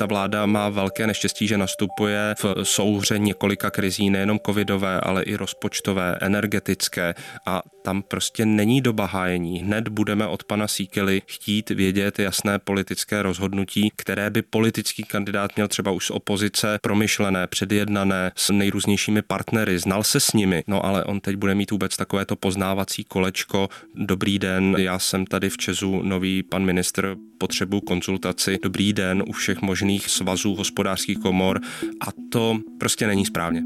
Ta 0.00 0.06
vláda 0.06 0.46
má 0.46 0.68
velké 0.68 1.06
neštěstí, 1.06 1.46
že 1.46 1.58
nastupuje 1.58 2.34
v 2.42 2.54
souhře 2.62 3.18
několika 3.18 3.70
krizí, 3.70 4.10
nejenom 4.10 4.38
covidové, 4.46 5.00
ale 5.00 5.22
i 5.22 5.36
rozpočtové, 5.36 6.18
energetické 6.20 7.14
a 7.46 7.62
tam 7.82 8.02
prostě 8.02 8.46
není 8.46 8.80
doba 8.80 9.06
hájení. 9.06 9.58
Hned 9.58 9.88
budeme 9.88 10.26
od 10.26 10.44
pana 10.44 10.68
Síkely 10.68 11.22
chtít 11.26 11.70
vědět 11.70 12.18
jasné 12.18 12.58
politické 12.58 13.22
rozhodnutí, 13.22 13.92
které 13.96 14.30
by 14.30 14.42
politický 14.42 15.02
kandidát 15.02 15.56
měl 15.56 15.68
třeba 15.68 15.90
už 15.90 16.06
z 16.06 16.10
opozice 16.10 16.78
promyšlené, 16.82 17.46
předjednané 17.46 18.32
s 18.36 18.50
nejrůznějšími 18.50 19.22
partnery, 19.22 19.78
znal 19.78 20.02
se 20.02 20.20
s 20.20 20.32
nimi, 20.32 20.64
no 20.66 20.84
ale 20.84 21.04
on 21.04 21.20
teď 21.20 21.36
bude 21.36 21.54
mít 21.54 21.70
vůbec 21.70 21.96
takovéto 21.96 22.36
poznávací 22.36 23.04
kolečko. 23.04 23.68
Dobrý 23.94 24.38
den, 24.38 24.76
já 24.78 24.98
jsem 24.98 25.26
tady 25.26 25.50
v 25.50 25.56
Česu 25.56 26.02
nový 26.02 26.42
pan 26.42 26.64
ministr, 26.64 27.16
potřebu 27.40 27.80
konzultaci. 27.80 28.58
Dobrý 28.62 28.92
den 28.92 29.22
u 29.26 29.32
všech 29.32 29.62
možných 29.62 29.89
svazů 29.98 30.54
hospodářských 30.54 31.18
komor 31.18 31.60
a 32.00 32.06
to 32.30 32.58
prostě 32.78 33.06
není 33.06 33.26
správně. 33.26 33.62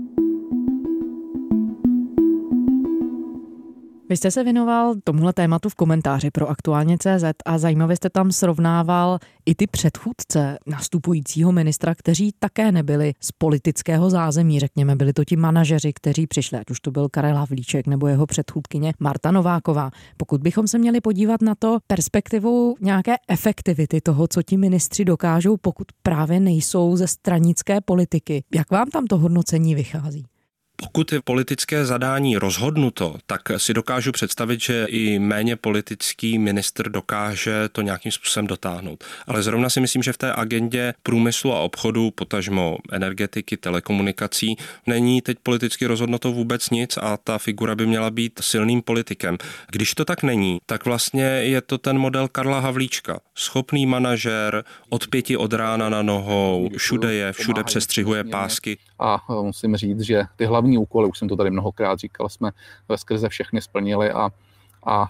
Vy 4.09 4.17
jste 4.17 4.31
se 4.31 4.45
věnoval 4.45 4.95
tomuhle 5.05 5.33
tématu 5.33 5.69
v 5.69 5.75
komentáři 5.75 6.31
pro 6.31 6.49
aktuálně 6.49 6.97
CZ 6.99 7.25
a 7.45 7.59
zajímavě 7.59 7.97
jste 7.97 8.11
tam 8.11 8.33
srovnával 8.33 9.19
i 9.47 9.55
ty 9.55 9.67
předchůdce 9.67 10.59
nastupujícího 10.67 11.53
ministra, 11.53 11.95
kteří 11.95 12.33
také 12.39 12.73
nebyli 12.73 13.13
z 13.21 13.33
politického 13.33 14.11
zázemí, 14.11 14.61
řekněme, 14.61 14.97
byli 14.97 15.13
to 15.13 15.25
ti 15.25 15.37
manažeři, 15.37 15.93
kteří 15.93 16.27
přišli, 16.27 16.59
ať 16.59 16.71
už 16.71 16.81
to 16.81 16.91
byl 16.91 17.09
Karel 17.09 17.37
Havlíček 17.37 17.87
nebo 17.87 18.07
jeho 18.07 18.27
předchůdkyně 18.27 18.93
Marta 19.01 19.31
Nováková. 19.31 19.91
Pokud 20.17 20.41
bychom 20.41 20.69
se 20.69 20.79
měli 20.79 21.01
podívat 21.01 21.43
na 21.43 21.55
to 21.55 21.79
perspektivu 21.87 22.77
nějaké 22.81 23.15
efektivity 23.29 24.01
toho, 24.01 24.29
co 24.29 24.43
ti 24.43 24.57
ministři 24.57 25.05
dokážou, 25.05 25.57
pokud 25.57 25.87
právě 26.03 26.41
nejsou 26.41 26.97
ze 26.97 27.07
stranické 27.07 27.81
politiky, 27.81 28.45
jak 28.55 28.71
vám 28.71 28.91
tam 28.91 29.07
to 29.07 29.19
hodnocení 29.19 29.75
vychází? 29.75 30.27
Pokud 30.77 31.13
je 31.13 31.21
politické 31.25 31.87
zadání 31.87 32.37
rozhodnuto, 32.37 33.17
tak 33.27 33.43
si 33.57 33.75
dokážu 33.75 34.13
představit, 34.13 34.61
že 34.61 34.87
i 34.89 35.19
méně 35.19 35.57
politický 35.57 36.39
ministr 36.39 36.91
dokáže 36.91 37.69
to 37.73 37.83
nějakým 37.83 38.13
způsobem 38.13 38.47
dotáhnout. 38.47 39.05
Ale 39.27 39.43
zrovna 39.43 39.71
si 39.71 39.81
myslím, 39.81 40.03
že 40.03 40.13
v 40.13 40.19
té 40.19 40.33
agendě 40.33 40.95
průmyslu 41.03 41.53
a 41.53 41.61
obchodu, 41.61 42.11
potažmo 42.11 42.79
energetiky, 42.93 43.57
telekomunikací, 43.57 44.57
není 44.87 45.23
teď 45.23 45.39
politicky 45.43 45.87
rozhodnuto 45.87 46.33
vůbec 46.33 46.71
nic 46.71 46.97
a 46.97 47.17
ta 47.17 47.39
figura 47.39 47.75
by 47.75 47.87
měla 47.87 48.11
být 48.11 48.41
silným 48.43 48.83
politikem. 48.83 49.39
Když 49.71 49.95
to 49.95 50.05
tak 50.05 50.23
není, 50.23 50.59
tak 50.67 50.85
vlastně 50.85 51.25
je 51.25 51.61
to 51.61 51.79
ten 51.79 51.99
model 51.99 52.29
Karla 52.29 52.61
Havlíčka. 52.61 53.21
Schopný 53.35 53.87
manažer, 53.87 54.65
od 54.89 55.07
pěti 55.09 55.37
od 55.37 55.53
rána 55.53 55.89
na 55.89 56.03
nohou, 56.03 56.71
všude 56.77 57.15
je, 57.15 57.33
všude 57.33 57.65
přestřihuje 57.65 58.25
pásky. 58.25 58.79
A 58.99 59.19
musím 59.43 59.77
říct, 59.77 60.01
že 60.01 60.23
ty 60.37 60.47
hlavní 60.47 60.64
hlavní 60.65 60.79
úkoly, 60.79 61.09
už 61.09 61.19
jsem 61.19 61.29
to 61.29 61.37
tady 61.37 61.51
mnohokrát 61.51 61.99
říkal, 61.99 62.29
jsme 62.29 62.51
ve 62.89 62.99
skrze 62.99 63.29
všechny 63.29 63.61
splnili 63.61 64.11
a 64.11 64.31
a 64.87 65.07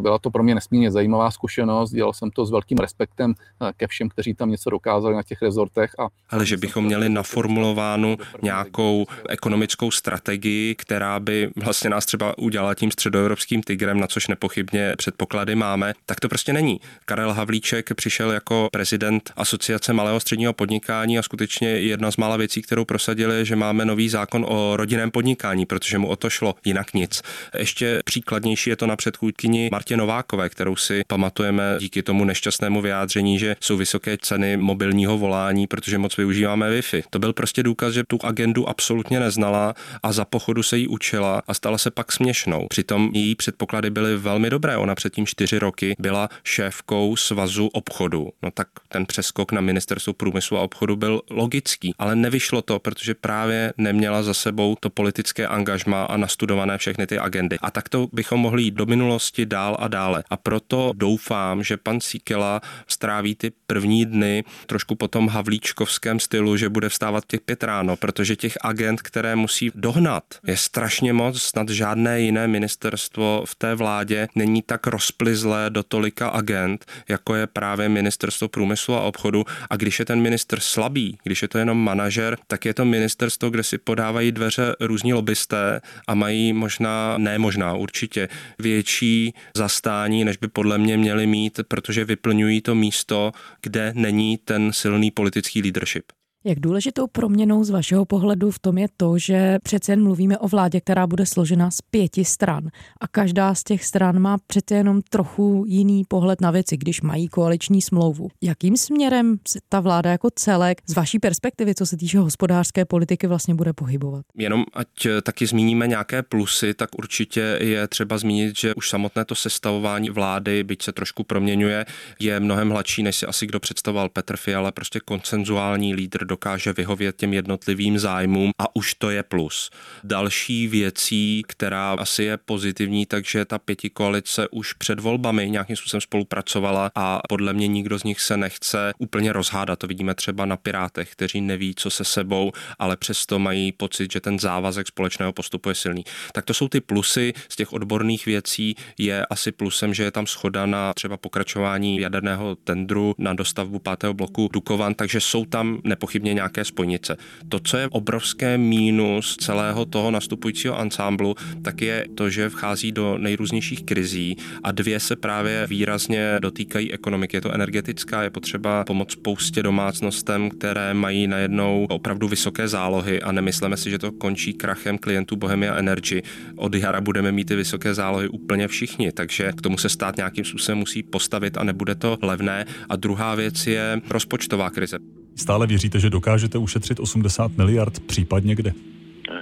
byla 0.00 0.18
to 0.18 0.30
pro 0.30 0.42
mě 0.42 0.54
nesmírně 0.54 0.90
zajímavá 0.90 1.30
zkušenost. 1.30 1.90
Dělal 1.90 2.12
jsem 2.12 2.30
to 2.30 2.46
s 2.46 2.50
velkým 2.50 2.78
respektem 2.78 3.34
eh, 3.62 3.72
ke 3.76 3.86
všem, 3.86 4.08
kteří 4.08 4.34
tam 4.34 4.50
něco 4.50 4.70
dokázali 4.70 5.14
na 5.14 5.22
těch 5.22 5.42
rezortech. 5.42 5.90
A 5.98 6.06
Ale 6.30 6.46
že 6.46 6.56
bychom 6.56 6.84
měli 6.84 7.08
naformulovánu 7.08 8.16
nějakou 8.42 9.06
ekonomickou 9.28 9.90
strategii, 9.90 10.74
která 10.74 11.20
by 11.20 11.50
vlastně 11.56 11.90
nás 11.90 12.06
třeba 12.06 12.38
udělala 12.38 12.74
tím 12.74 12.90
středoevropským 12.90 13.62
tigrem, 13.62 14.00
na 14.00 14.06
což 14.06 14.28
nepochybně 14.28 14.94
předpoklady 14.96 15.54
máme, 15.54 15.92
tak 16.06 16.20
to 16.20 16.28
prostě 16.28 16.52
není. 16.52 16.80
Karel 17.04 17.32
Havlíček 17.32 17.94
přišel 17.94 18.30
jako 18.32 18.68
prezident 18.72 19.32
Asociace 19.36 19.92
malého 19.92 20.20
středního 20.20 20.52
podnikání 20.52 21.18
a 21.18 21.22
skutečně 21.22 21.68
jedna 21.68 22.10
z 22.10 22.16
mála 22.16 22.36
věcí, 22.36 22.62
kterou 22.62 22.84
prosadili, 22.84 23.46
že 23.46 23.56
máme 23.56 23.84
nový 23.84 24.08
zákon 24.08 24.46
o 24.48 24.76
rodinném 24.76 25.10
podnikání, 25.10 25.66
protože 25.66 25.98
mu 25.98 26.08
o 26.08 26.16
to 26.16 26.30
šlo, 26.30 26.54
jinak 26.64 26.94
nic. 26.94 27.22
Ještě 27.58 28.00
příkladnější 28.04 28.70
je 28.70 28.76
to 28.76 28.86
například 28.86 29.03
předchůdkyni 29.04 29.68
Martě 29.72 29.96
Novákové, 29.96 30.48
kterou 30.48 30.76
si 30.76 31.02
pamatujeme 31.06 31.76
díky 31.80 32.02
tomu 32.02 32.24
nešťastnému 32.24 32.80
vyjádření, 32.80 33.38
že 33.38 33.56
jsou 33.60 33.76
vysoké 33.76 34.16
ceny 34.20 34.56
mobilního 34.56 35.18
volání, 35.18 35.66
protože 35.66 35.98
moc 35.98 36.16
využíváme 36.16 36.70
Wi-Fi. 36.70 37.02
To 37.10 37.18
byl 37.18 37.32
prostě 37.32 37.62
důkaz, 37.62 37.94
že 37.94 38.04
tu 38.04 38.18
agendu 38.22 38.68
absolutně 38.68 39.20
neznala 39.20 39.74
a 40.02 40.12
za 40.12 40.24
pochodu 40.24 40.62
se 40.62 40.78
jí 40.78 40.88
učila 40.88 41.42
a 41.48 41.54
stala 41.54 41.78
se 41.78 41.90
pak 41.90 42.12
směšnou. 42.12 42.66
Přitom 42.68 43.10
její 43.14 43.34
předpoklady 43.34 43.90
byly 43.90 44.16
velmi 44.16 44.50
dobré. 44.50 44.76
Ona 44.76 44.94
předtím 44.94 45.26
čtyři 45.26 45.58
roky 45.58 45.94
byla 45.98 46.28
šéfkou 46.44 47.16
svazu 47.16 47.66
obchodu. 47.66 48.28
No 48.42 48.50
tak 48.50 48.68
ten 48.88 49.06
přeskok 49.06 49.52
na 49.52 49.60
ministerstvo 49.60 50.12
průmyslu 50.12 50.58
a 50.58 50.62
obchodu 50.62 50.96
byl 50.96 51.20
logický, 51.30 51.94
ale 51.98 52.16
nevyšlo 52.16 52.62
to, 52.62 52.78
protože 52.78 53.14
právě 53.14 53.72
neměla 53.78 54.22
za 54.22 54.34
sebou 54.34 54.76
to 54.80 54.90
politické 54.90 55.46
angažma 55.46 56.04
a 56.04 56.16
nastudované 56.16 56.78
všechny 56.78 57.06
ty 57.06 57.18
agendy. 57.18 57.58
A 57.58 57.70
tak 57.70 57.88
to 57.88 58.08
bychom 58.12 58.40
mohli 58.40 58.62
jít 58.62 58.74
do 58.74 58.86
minulosti 58.96 59.46
dál 59.46 59.76
a 59.80 59.88
dále. 59.88 60.24
A 60.30 60.36
proto 60.36 60.92
doufám, 60.94 61.62
že 61.62 61.76
pan 61.76 62.00
Síkela 62.00 62.60
stráví 62.88 63.34
ty 63.34 63.52
první 63.66 64.06
dny 64.06 64.44
trošku 64.66 64.94
po 64.94 65.08
tom 65.08 65.28
havlíčkovském 65.28 66.20
stylu, 66.20 66.56
že 66.56 66.68
bude 66.68 66.88
vstávat 66.88 67.24
těch 67.26 67.40
pět 67.40 67.64
ráno, 67.64 67.96
protože 67.96 68.36
těch 68.36 68.58
agent, 68.60 69.02
které 69.02 69.36
musí 69.36 69.70
dohnat, 69.74 70.24
je 70.46 70.56
strašně 70.56 71.12
moc. 71.12 71.42
Snad 71.42 71.68
žádné 71.68 72.20
jiné 72.20 72.48
ministerstvo 72.48 73.44
v 73.46 73.54
té 73.54 73.74
vládě 73.74 74.28
není 74.34 74.62
tak 74.62 74.86
rozplizlé 74.86 75.70
do 75.70 75.82
tolika 75.82 76.28
agent, 76.28 76.86
jako 77.08 77.34
je 77.34 77.46
právě 77.46 77.88
ministerstvo 77.88 78.48
průmyslu 78.48 78.94
a 78.94 79.00
obchodu. 79.00 79.44
A 79.70 79.76
když 79.76 79.98
je 79.98 80.04
ten 80.04 80.20
minister 80.20 80.60
slabý, 80.60 81.18
když 81.24 81.42
je 81.42 81.48
to 81.48 81.58
jenom 81.58 81.78
manažer, 81.78 82.38
tak 82.46 82.64
je 82.64 82.74
to 82.74 82.84
ministerstvo, 82.84 83.50
kde 83.50 83.62
si 83.62 83.78
podávají 83.78 84.32
dveře 84.32 84.76
různí 84.80 85.14
lobbysté 85.14 85.80
a 86.08 86.14
mají 86.14 86.52
možná, 86.52 87.18
ne 87.18 87.38
možná, 87.38 87.74
určitě 87.74 88.28
větší 88.58 88.83
větší 88.84 89.34
zastání, 89.56 90.24
než 90.24 90.36
by 90.36 90.48
podle 90.48 90.78
mě 90.78 90.96
měli 90.96 91.26
mít, 91.26 91.60
protože 91.68 92.04
vyplňují 92.04 92.60
to 92.60 92.74
místo, 92.74 93.32
kde 93.62 93.92
není 93.96 94.36
ten 94.36 94.72
silný 94.72 95.10
politický 95.10 95.62
leadership. 95.62 96.04
Jak 96.46 96.60
důležitou 96.60 97.06
proměnou 97.06 97.64
z 97.64 97.70
vašeho 97.70 98.04
pohledu 98.04 98.50
v 98.50 98.58
tom 98.58 98.78
je 98.78 98.86
to, 98.96 99.18
že 99.18 99.58
přece 99.62 99.92
jen 99.92 100.02
mluvíme 100.02 100.38
o 100.38 100.48
vládě, 100.48 100.80
která 100.80 101.06
bude 101.06 101.26
složena 101.26 101.70
z 101.70 101.82
pěti 101.90 102.24
stran 102.24 102.68
a 103.00 103.08
každá 103.08 103.54
z 103.54 103.64
těch 103.64 103.84
stran 103.84 104.18
má 104.18 104.38
přece 104.46 104.74
jenom 104.74 105.02
trochu 105.02 105.64
jiný 105.66 106.04
pohled 106.08 106.40
na 106.40 106.50
věci, 106.50 106.76
když 106.76 107.00
mají 107.00 107.28
koaliční 107.28 107.82
smlouvu. 107.82 108.28
Jakým 108.42 108.76
směrem 108.76 109.36
se 109.48 109.58
ta 109.68 109.80
vláda 109.80 110.10
jako 110.10 110.28
celek 110.34 110.82
z 110.86 110.94
vaší 110.94 111.18
perspektivy, 111.18 111.74
co 111.74 111.86
se 111.86 111.96
týče 111.96 112.18
hospodářské 112.18 112.84
politiky, 112.84 113.26
vlastně 113.26 113.54
bude 113.54 113.72
pohybovat? 113.72 114.24
Jenom 114.36 114.64
ať 114.72 114.88
taky 115.22 115.46
zmíníme 115.46 115.86
nějaké 115.86 116.22
plusy, 116.22 116.74
tak 116.74 116.90
určitě 116.98 117.58
je 117.60 117.88
třeba 117.88 118.18
zmínit, 118.18 118.58
že 118.58 118.74
už 118.74 118.90
samotné 118.90 119.24
to 119.24 119.34
sestavování 119.34 120.10
vlády, 120.10 120.64
byť 120.64 120.82
se 120.82 120.92
trošku 120.92 121.24
proměňuje, 121.24 121.86
je 122.20 122.40
mnohem 122.40 122.70
hladší, 122.70 123.02
než 123.02 123.16
si 123.16 123.26
asi 123.26 123.46
kdo 123.46 123.60
představoval 123.60 124.08
Petr 124.08 124.36
Fiala, 124.36 124.72
prostě 124.72 125.00
koncenzuální 125.04 125.94
lídr 125.94 126.33
dokáže 126.34 126.72
vyhovět 126.72 127.16
těm 127.16 127.32
jednotlivým 127.32 127.98
zájmům 127.98 128.50
a 128.58 128.76
už 128.76 128.94
to 128.94 129.10
je 129.10 129.22
plus. 129.22 129.70
Další 130.04 130.68
věcí, 130.68 131.42
která 131.46 131.92
asi 131.92 132.24
je 132.24 132.36
pozitivní, 132.36 133.06
takže 133.06 133.44
ta 133.44 133.58
pěti 133.58 133.90
koalice 133.90 134.48
už 134.48 134.72
před 134.72 135.00
volbami 135.00 135.50
nějakým 135.50 135.76
způsobem 135.76 136.00
spolupracovala 136.00 136.90
a 136.94 137.20
podle 137.28 137.52
mě 137.52 137.68
nikdo 137.68 137.98
z 137.98 138.04
nich 138.04 138.20
se 138.20 138.36
nechce 138.36 138.92
úplně 138.98 139.32
rozhádat. 139.32 139.78
To 139.78 139.86
vidíme 139.86 140.14
třeba 140.14 140.46
na 140.46 140.56
Pirátech, 140.56 141.12
kteří 141.12 141.40
neví, 141.40 141.74
co 141.74 141.90
se 141.90 142.04
sebou, 142.04 142.52
ale 142.78 142.96
přesto 142.96 143.38
mají 143.38 143.72
pocit, 143.72 144.12
že 144.12 144.20
ten 144.20 144.38
závazek 144.38 144.86
společného 144.88 145.32
postupu 145.32 145.68
je 145.68 145.74
silný. 145.74 146.04
Tak 146.32 146.44
to 146.44 146.54
jsou 146.54 146.68
ty 146.68 146.80
plusy 146.80 147.32
z 147.48 147.56
těch 147.56 147.72
odborných 147.72 148.26
věcí. 148.26 148.74
Je 148.98 149.26
asi 149.26 149.52
plusem, 149.52 149.94
že 149.94 150.02
je 150.02 150.10
tam 150.10 150.26
schoda 150.26 150.66
na 150.66 150.94
třeba 150.94 151.16
pokračování 151.16 152.00
jaderného 152.00 152.56
tendru 152.56 153.14
na 153.18 153.34
dostavbu 153.34 153.78
pátého 153.78 154.14
bloku 154.14 154.48
Dukovan, 154.52 154.94
takže 154.94 155.20
jsou 155.20 155.44
tam 155.44 155.80
nepochybně 155.84 156.23
nepochybně 156.24 156.34
nějaké 156.34 156.64
spojnice. 156.64 157.16
To, 157.48 157.58
co 157.60 157.76
je 157.76 157.88
obrovské 157.88 158.58
mínus 158.58 159.36
celého 159.36 159.84
toho 159.84 160.10
nastupujícího 160.10 160.78
ansámblu, 160.78 161.34
tak 161.62 161.82
je 161.82 162.06
to, 162.14 162.30
že 162.30 162.48
vchází 162.48 162.92
do 162.92 163.18
nejrůznějších 163.18 163.84
krizí 163.84 164.36
a 164.62 164.72
dvě 164.72 165.00
se 165.00 165.16
právě 165.16 165.66
výrazně 165.66 166.38
dotýkají 166.40 166.92
ekonomiky. 166.92 167.36
Je 167.36 167.40
to 167.40 167.52
energetická, 167.54 168.22
je 168.22 168.30
potřeba 168.30 168.84
pomoct 168.84 169.12
spoustě 169.12 169.62
domácnostem, 169.62 170.50
které 170.50 170.94
mají 170.94 171.26
najednou 171.26 171.86
opravdu 171.90 172.28
vysoké 172.28 172.68
zálohy 172.68 173.22
a 173.22 173.32
nemyslíme 173.32 173.76
si, 173.76 173.90
že 173.90 173.98
to 173.98 174.12
končí 174.12 174.52
krachem 174.54 174.98
klientů 174.98 175.36
Bohemia 175.36 175.76
Energy. 175.76 176.22
Od 176.56 176.74
jara 176.74 177.00
budeme 177.00 177.32
mít 177.32 177.48
ty 177.48 177.56
vysoké 177.56 177.94
zálohy 177.94 178.28
úplně 178.28 178.68
všichni, 178.68 179.12
takže 179.12 179.52
k 179.52 179.60
tomu 179.60 179.78
se 179.78 179.88
stát 179.88 180.16
nějakým 180.16 180.44
způsobem 180.44 180.78
musí 180.78 181.02
postavit 181.02 181.56
a 181.56 181.64
nebude 181.64 181.94
to 181.94 182.18
levné. 182.22 182.64
A 182.88 182.96
druhá 182.96 183.34
věc 183.34 183.66
je 183.66 184.00
rozpočtová 184.10 184.70
krize. 184.70 185.23
Stále 185.36 185.66
věříte, 185.66 186.00
že 186.00 186.10
dokážete 186.10 186.58
ušetřit 186.58 187.00
80 187.00 187.56
miliard, 187.56 188.00
případně 188.00 188.54
kde? 188.54 188.72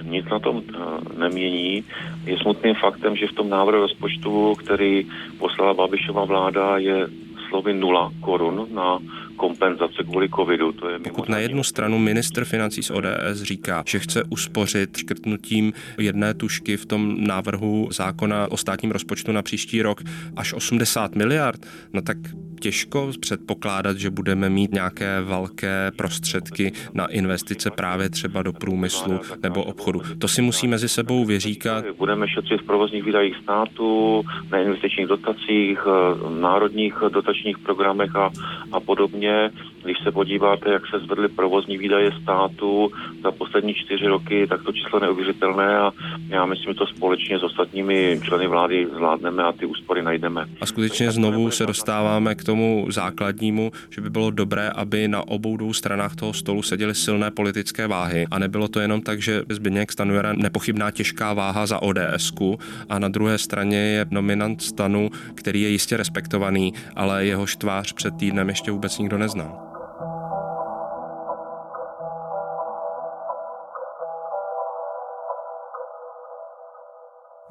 Nic 0.01 0.25
na 0.31 0.39
tom 0.39 0.61
eh, 0.69 1.19
nemění. 1.19 1.83
Je 2.25 2.37
smutným 2.37 2.75
faktem, 2.75 3.15
že 3.15 3.27
v 3.27 3.33
tom 3.33 3.49
návrhu 3.49 3.81
rozpočtu, 3.81 4.55
který 4.55 5.07
poslala 5.39 5.73
Babišova 5.73 6.25
vláda, 6.25 6.77
je 6.77 7.07
slovy 7.49 7.73
nula 7.73 8.11
korun 8.21 8.67
na 8.73 8.99
kompenzace 9.35 10.03
kvůli 10.03 10.29
covidu. 10.29 10.71
To 10.71 10.89
je 10.89 10.99
Pokud 10.99 11.29
na 11.29 11.37
jednu 11.37 11.63
stranu 11.63 11.99
minister 11.99 12.45
financí 12.45 12.83
z 12.83 12.91
ODS 12.91 13.41
říká, 13.41 13.83
že 13.87 13.99
chce 13.99 14.23
uspořit 14.29 14.97
škrtnutím 14.97 15.73
jedné 15.97 16.33
tušky 16.33 16.77
v 16.77 16.85
tom 16.85 17.23
návrhu 17.23 17.89
zákona 17.91 18.51
o 18.51 18.57
státním 18.57 18.91
rozpočtu 18.91 19.31
na 19.31 19.41
příští 19.41 19.81
rok 19.81 20.01
až 20.35 20.53
80 20.53 21.15
miliard, 21.15 21.65
no 21.93 22.01
tak 22.01 22.17
těžko 22.63 23.11
předpokládat, 23.19 23.97
že 23.97 24.09
budeme 24.09 24.49
mít 24.49 24.71
nějaké 24.71 25.21
velké 25.21 25.91
prostředky 25.95 26.71
na 26.93 27.07
investice 27.07 27.71
právě 27.71 28.09
třeba 28.09 28.41
do 28.43 28.53
průmyslu 28.53 29.19
nebo 29.43 29.63
obchodu. 29.63 30.01
To 30.17 30.27
si 30.27 30.41
musí 30.41 30.67
mezi 30.67 30.89
sebou 30.89 31.25
vyříkat. 31.25 31.85
Budeme 31.97 32.27
šetřit 32.27 32.61
v 32.61 32.65
provozních 32.65 33.03
výdajích 33.03 33.35
státu, 33.43 34.21
na 34.51 34.57
investičních 34.59 35.07
dotacích, 35.07 35.79
národních 36.39 36.93
dotačních 37.09 37.57
programech 37.57 38.15
a, 38.15 38.31
a 38.71 38.79
podobně 38.79 39.51
Když 39.83 39.97
se 40.03 40.11
podíváte, 40.11 40.71
jak 40.71 40.87
se 40.87 40.99
zvedly 40.99 41.27
provozní 41.27 41.77
výdaje 41.77 42.11
státu 42.21 42.91
za 43.23 43.31
poslední 43.31 43.73
čtyři 43.73 44.07
roky, 44.07 44.47
tak 44.47 44.63
to 44.63 44.71
číslo 44.71 44.99
neuvěřitelné 44.99 45.77
a 45.77 45.91
já 46.29 46.45
myslím, 46.45 46.73
že 46.73 46.79
to 46.79 46.85
společně 46.85 47.39
s 47.39 47.43
ostatními 47.43 48.19
členy 48.23 48.47
vlády 48.47 48.87
zvládneme 48.95 49.43
a 49.43 49.51
ty 49.51 49.65
úspory 49.65 50.01
najdeme. 50.01 50.45
A 50.61 50.65
skutečně 50.65 51.11
znovu 51.11 51.51
se 51.51 51.65
dostáváme 51.65 52.35
k 52.35 52.43
tomu 52.43 52.52
základnímu, 52.89 53.71
že 53.89 54.01
by 54.01 54.09
bylo 54.09 54.31
dobré, 54.31 54.69
aby 54.69 55.07
na 55.07 55.27
obou 55.27 55.57
dvou 55.57 55.73
stranách 55.73 56.15
toho 56.15 56.33
stolu 56.33 56.61
seděly 56.61 56.95
silné 56.95 57.31
politické 57.31 57.87
váhy 57.87 58.27
a 58.31 58.39
nebylo 58.39 58.67
to 58.67 58.79
jenom 58.79 59.01
tak, 59.01 59.21
že 59.21 59.43
Zbigněk 59.49 59.91
Stanujera 59.91 60.33
nepochybná 60.33 60.91
těžká 60.91 61.33
váha 61.33 61.65
za 61.65 61.81
ods 61.81 62.33
a 62.89 62.99
na 62.99 63.07
druhé 63.07 63.37
straně 63.37 63.77
je 63.77 64.05
nominant 64.09 64.61
stanu, 64.61 65.09
který 65.35 65.61
je 65.61 65.69
jistě 65.69 65.97
respektovaný, 65.97 66.73
ale 66.95 67.25
jeho 67.25 67.45
tvář 67.57 67.93
před 67.93 68.15
týdnem 68.17 68.49
ještě 68.49 68.71
vůbec 68.71 68.97
nikdo 68.97 69.17
nezná. 69.17 69.72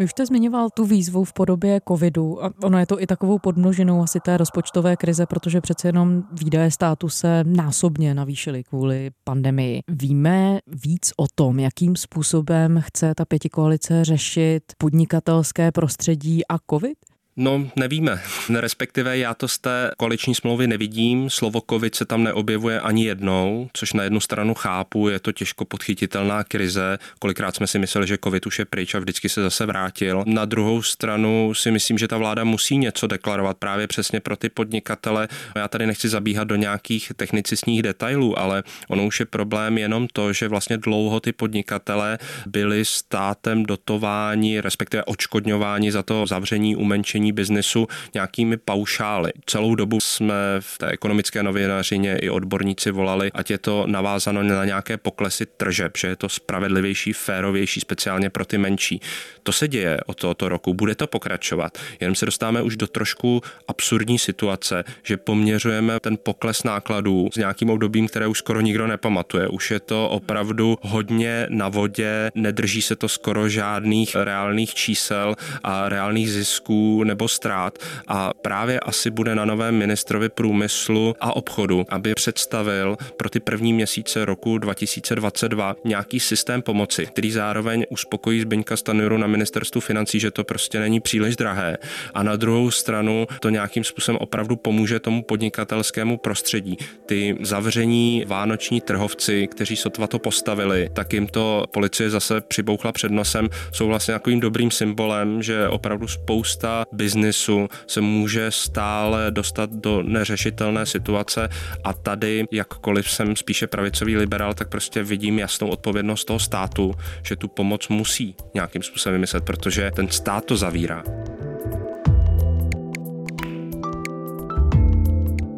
Vy 0.03 0.05
už 0.05 0.11
jste 0.11 0.27
zmiňoval 0.27 0.71
tu 0.71 0.85
výzvu 0.85 1.25
v 1.25 1.33
podobě 1.33 1.81
covidu 1.89 2.45
a 2.45 2.51
ono 2.63 2.79
je 2.79 2.87
to 2.87 3.03
i 3.03 3.07
takovou 3.07 3.39
podmnoženou 3.39 4.03
asi 4.03 4.21
té 4.21 4.37
rozpočtové 4.37 4.97
krize, 4.97 5.27
protože 5.27 5.61
přece 5.61 5.89
jenom 5.89 6.23
výdaje 6.33 6.71
státu 6.71 7.09
se 7.09 7.45
násobně 7.45 8.15
navýšily 8.15 8.65
kvůli 8.65 9.11
pandemii. 9.25 9.81
Víme 9.89 10.59
víc 10.67 11.13
o 11.17 11.27
tom, 11.35 11.59
jakým 11.59 11.97
způsobem 11.97 12.81
chce 12.85 13.15
ta 13.15 13.25
pětikoalice 13.25 14.05
řešit 14.05 14.63
podnikatelské 14.79 15.73
prostředí 15.73 16.47
a 16.49 16.59
covid? 16.71 17.12
No, 17.37 17.71
nevíme. 17.77 18.21
Respektive 18.61 19.19
já 19.19 19.35
to 19.35 19.49
z 19.49 19.59
té 19.59 19.91
koaliční 19.97 20.35
smlouvy 20.35 20.67
nevidím. 20.67 21.31
Slovo 21.31 21.63
covid 21.71 21.95
se 21.95 22.05
tam 22.05 22.25
neobjevuje 22.25 22.81
ani 22.81 23.05
jednou, 23.05 23.69
což 23.73 23.93
na 23.93 24.05
jednu 24.05 24.21
stranu 24.21 24.55
chápu, 24.55 25.09
je 25.09 25.19
to 25.19 25.33
těžko 25.33 25.65
podchytitelná 25.65 26.45
krize. 26.45 26.99
Kolikrát 27.19 27.57
jsme 27.57 27.67
si 27.67 27.79
mysleli, 27.79 28.07
že 28.07 28.19
covid 28.25 28.47
už 28.47 28.59
je 28.59 28.65
pryč 28.65 28.95
a 28.95 28.99
vždycky 28.99 29.29
se 29.29 29.43
zase 29.43 29.67
vrátil. 29.67 30.25
Na 30.27 30.45
druhou 30.45 30.83
stranu 30.83 31.55
si 31.55 31.71
myslím, 31.71 31.99
že 31.99 32.09
ta 32.09 32.17
vláda 32.17 32.45
musí 32.45 32.77
něco 32.77 33.07
deklarovat 33.07 33.57
právě 33.57 33.87
přesně 33.87 34.21
pro 34.21 34.37
ty 34.37 34.49
podnikatele. 34.49 35.29
Já 35.57 35.69
tady 35.69 35.87
nechci 35.87 36.09
zabíhat 36.09 36.45
do 36.45 36.57
nějakých 36.57 37.13
technicistních 37.17 37.83
detailů, 37.83 38.39
ale 38.39 38.63
ono 38.89 39.07
už 39.07 39.21
je 39.21 39.27
problém 39.27 39.79
jenom 39.79 40.09
to, 40.13 40.33
že 40.33 40.49
vlastně 40.49 40.77
dlouho 40.77 41.21
ty 41.21 41.33
podnikatele 41.33 42.19
byli 42.47 42.85
státem 42.85 43.63
dotováni, 43.63 44.61
respektive 44.61 45.05
očkodňováni 45.05 45.93
za 45.93 46.03
to 46.03 46.27
zavření, 46.27 46.77
umenšení 46.77 47.22
řízení 47.23 47.33
biznesu 47.33 47.89
nějakými 48.15 48.57
paušály. 48.57 49.33
Celou 49.47 49.75
dobu 49.75 50.01
jsme 50.01 50.35
v 50.61 50.79
té 50.79 50.87
ekonomické 50.87 51.43
novinařině 51.43 52.19
i 52.19 52.31
odborníci 52.31 52.91
volali, 52.91 53.31
ať 53.35 53.51
je 53.51 53.59
to 53.59 53.87
navázáno 53.87 54.43
na 54.43 54.65
nějaké 54.65 54.97
poklesy 54.97 55.47
tržeb, 55.47 55.97
že 55.97 56.09
je 56.09 56.17
to 56.17 56.29
spravedlivější, 56.29 57.13
férovější, 57.13 57.81
speciálně 57.81 58.31
pro 58.31 58.45
ty 58.45 58.59
menší. 58.59 59.01
To 59.43 59.53
se 59.53 59.69
děje 59.69 60.01
od 60.07 60.21
tohoto 60.21 60.49
roku, 60.49 60.75
bude 60.75 60.95
to 60.95 61.07
pokračovat. 61.07 61.79
Jenom 62.01 62.15
se 62.15 62.27
dostáváme 62.27 62.63
už 62.63 62.77
do 62.77 62.87
trošku 62.87 63.43
absurdní 63.69 64.19
situace, 64.19 64.85
že 65.03 65.17
poměřujeme 65.17 66.01
ten 66.01 66.17
pokles 66.23 66.63
nákladů 66.63 67.29
s 67.33 67.37
nějakým 67.37 67.71
obdobím, 67.71 68.09
které 68.09 68.27
už 68.27 68.39
skoro 68.39 68.61
nikdo 68.61 68.87
nepamatuje. 68.87 69.49
Už 69.49 69.71
je 69.71 69.81
to 69.81 70.09
opravdu 70.09 70.79
hodně 70.83 71.47
na 71.51 71.69
vodě, 71.69 72.31
nedrží 72.35 72.83
se 72.83 72.97
to 72.97 73.09
skoro 73.09 73.49
žádných 73.49 74.17
reálných 74.17 74.75
čísel 74.75 75.35
a 75.63 75.89
reálných 75.89 76.31
zisků 76.31 77.05
nebo 77.13 77.29
ztrát 77.29 77.79
a 78.09 78.31
právě 78.43 78.81
asi 78.81 79.11
bude 79.11 79.35
na 79.35 79.45
novém 79.45 79.75
ministrovi 79.75 80.29
průmyslu 80.29 81.15
a 81.21 81.37
obchodu, 81.37 81.85
aby 81.89 82.15
představil 82.15 82.97
pro 83.17 83.31
ty 83.31 83.41
první 83.41 83.73
měsíce 83.73 84.25
roku 84.25 84.59
2022 84.59 85.77
nějaký 85.85 86.21
systém 86.21 86.63
pomoci, 86.63 87.07
který 87.07 87.33
zároveň 87.33 87.85
uspokojí 87.91 88.41
Zbyňka 88.41 88.77
Stanjuru 88.77 89.19
na 89.19 89.27
ministerstvu 89.27 89.81
financí, 89.81 90.21
že 90.21 90.31
to 90.31 90.45
prostě 90.45 90.81
není 90.81 91.01
příliš 91.01 91.37
drahé 91.37 91.77
a 92.15 92.23
na 92.23 92.37
druhou 92.37 92.71
stranu 92.71 93.27
to 93.41 93.49
nějakým 93.49 93.85
způsobem 93.85 94.19
opravdu 94.21 94.57
pomůže 94.57 95.01
tomu 95.01 95.23
podnikatelskému 95.23 96.17
prostředí. 96.17 96.77
Ty 97.07 97.37
zavření 97.41 98.25
vánoční 98.27 98.81
trhovci, 98.81 99.47
kteří 99.47 99.77
sotva 99.77 100.07
to 100.07 100.19
postavili, 100.19 100.89
tak 100.93 101.13
jim 101.13 101.27
to 101.27 101.65
policie 101.73 102.11
zase 102.11 102.41
přibouchla 102.41 102.93
před 102.93 103.13
nosem, 103.13 103.49
jsou 103.73 103.87
vlastně 103.87 104.15
takovým 104.15 104.41
dobrým 104.41 104.71
symbolem, 104.71 105.43
že 105.43 105.69
opravdu 105.69 106.09
spousta 106.09 106.85
biznisu 107.03 107.69
se 107.87 108.01
může 108.01 108.51
stále 108.51 109.31
dostat 109.31 109.71
do 109.71 110.03
neřešitelné 110.03 110.87
situace 110.87 111.49
a 111.85 111.93
tady, 111.93 112.45
jakkoliv 112.53 113.11
jsem 113.11 113.37
spíše 113.37 113.67
pravicový 113.67 114.17
liberál, 114.17 114.55
tak 114.55 114.69
prostě 114.69 115.03
vidím 115.03 115.39
jasnou 115.39 115.69
odpovědnost 115.69 116.25
toho 116.25 116.39
státu, 116.39 116.95
že 117.23 117.37
tu 117.37 117.49
pomoc 117.49 117.89
musí 117.89 118.37
nějakým 118.55 118.83
způsobem 118.83 119.15
vymyslet, 119.15 119.45
protože 119.45 119.91
ten 119.97 120.09
stát 120.09 120.45
to 120.45 120.57
zavírá. 120.57 121.03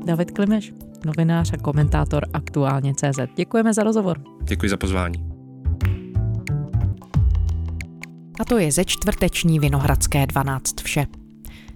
David 0.04 0.30
Klimeš, 0.30 0.72
novinář 1.06 1.52
a 1.52 1.56
komentátor 1.56 2.24
Aktuálně 2.32 2.94
CZ. 2.94 3.18
Děkujeme 3.36 3.74
za 3.74 3.82
rozhovor. 3.82 4.20
Děkuji 4.42 4.70
za 4.70 4.76
pozvání. 4.76 5.24
A 8.40 8.44
to 8.44 8.58
je 8.58 8.72
ze 8.72 8.84
čtvrteční 8.84 9.58
Vinohradské 9.58 10.26
12 10.26 10.80
vše. 10.80 11.06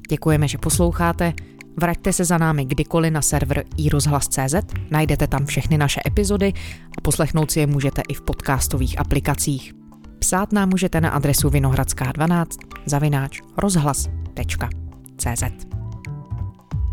Děkujeme, 0.08 0.48
že 0.48 0.58
posloucháte. 0.58 1.32
Vraťte 1.76 2.12
se 2.12 2.24
za 2.24 2.38
námi 2.38 2.64
kdykoliv 2.64 3.12
na 3.12 3.22
server 3.22 3.64
iRozhlas.cz, 3.76 4.54
najdete 4.90 5.26
tam 5.26 5.46
všechny 5.46 5.78
naše 5.78 6.00
epizody 6.06 6.52
a 6.98 7.00
poslechnout 7.00 7.50
si 7.50 7.60
je 7.60 7.66
můžete 7.66 8.02
i 8.08 8.14
v 8.14 8.22
podcastových 8.22 9.00
aplikacích. 9.00 9.72
Psát 10.18 10.52
nám 10.52 10.68
můžete 10.68 11.00
na 11.00 11.10
adresu 11.10 11.48
vinohradská12 11.48 12.46
zavináč 12.86 13.40
rozhlas.cz 13.56 15.42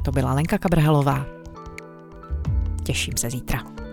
To 0.05 0.11
byla 0.11 0.33
Lenka 0.33 0.57
Kabrhelová. 0.57 1.25
Těším 2.83 3.17
se 3.17 3.29
zítra. 3.29 3.84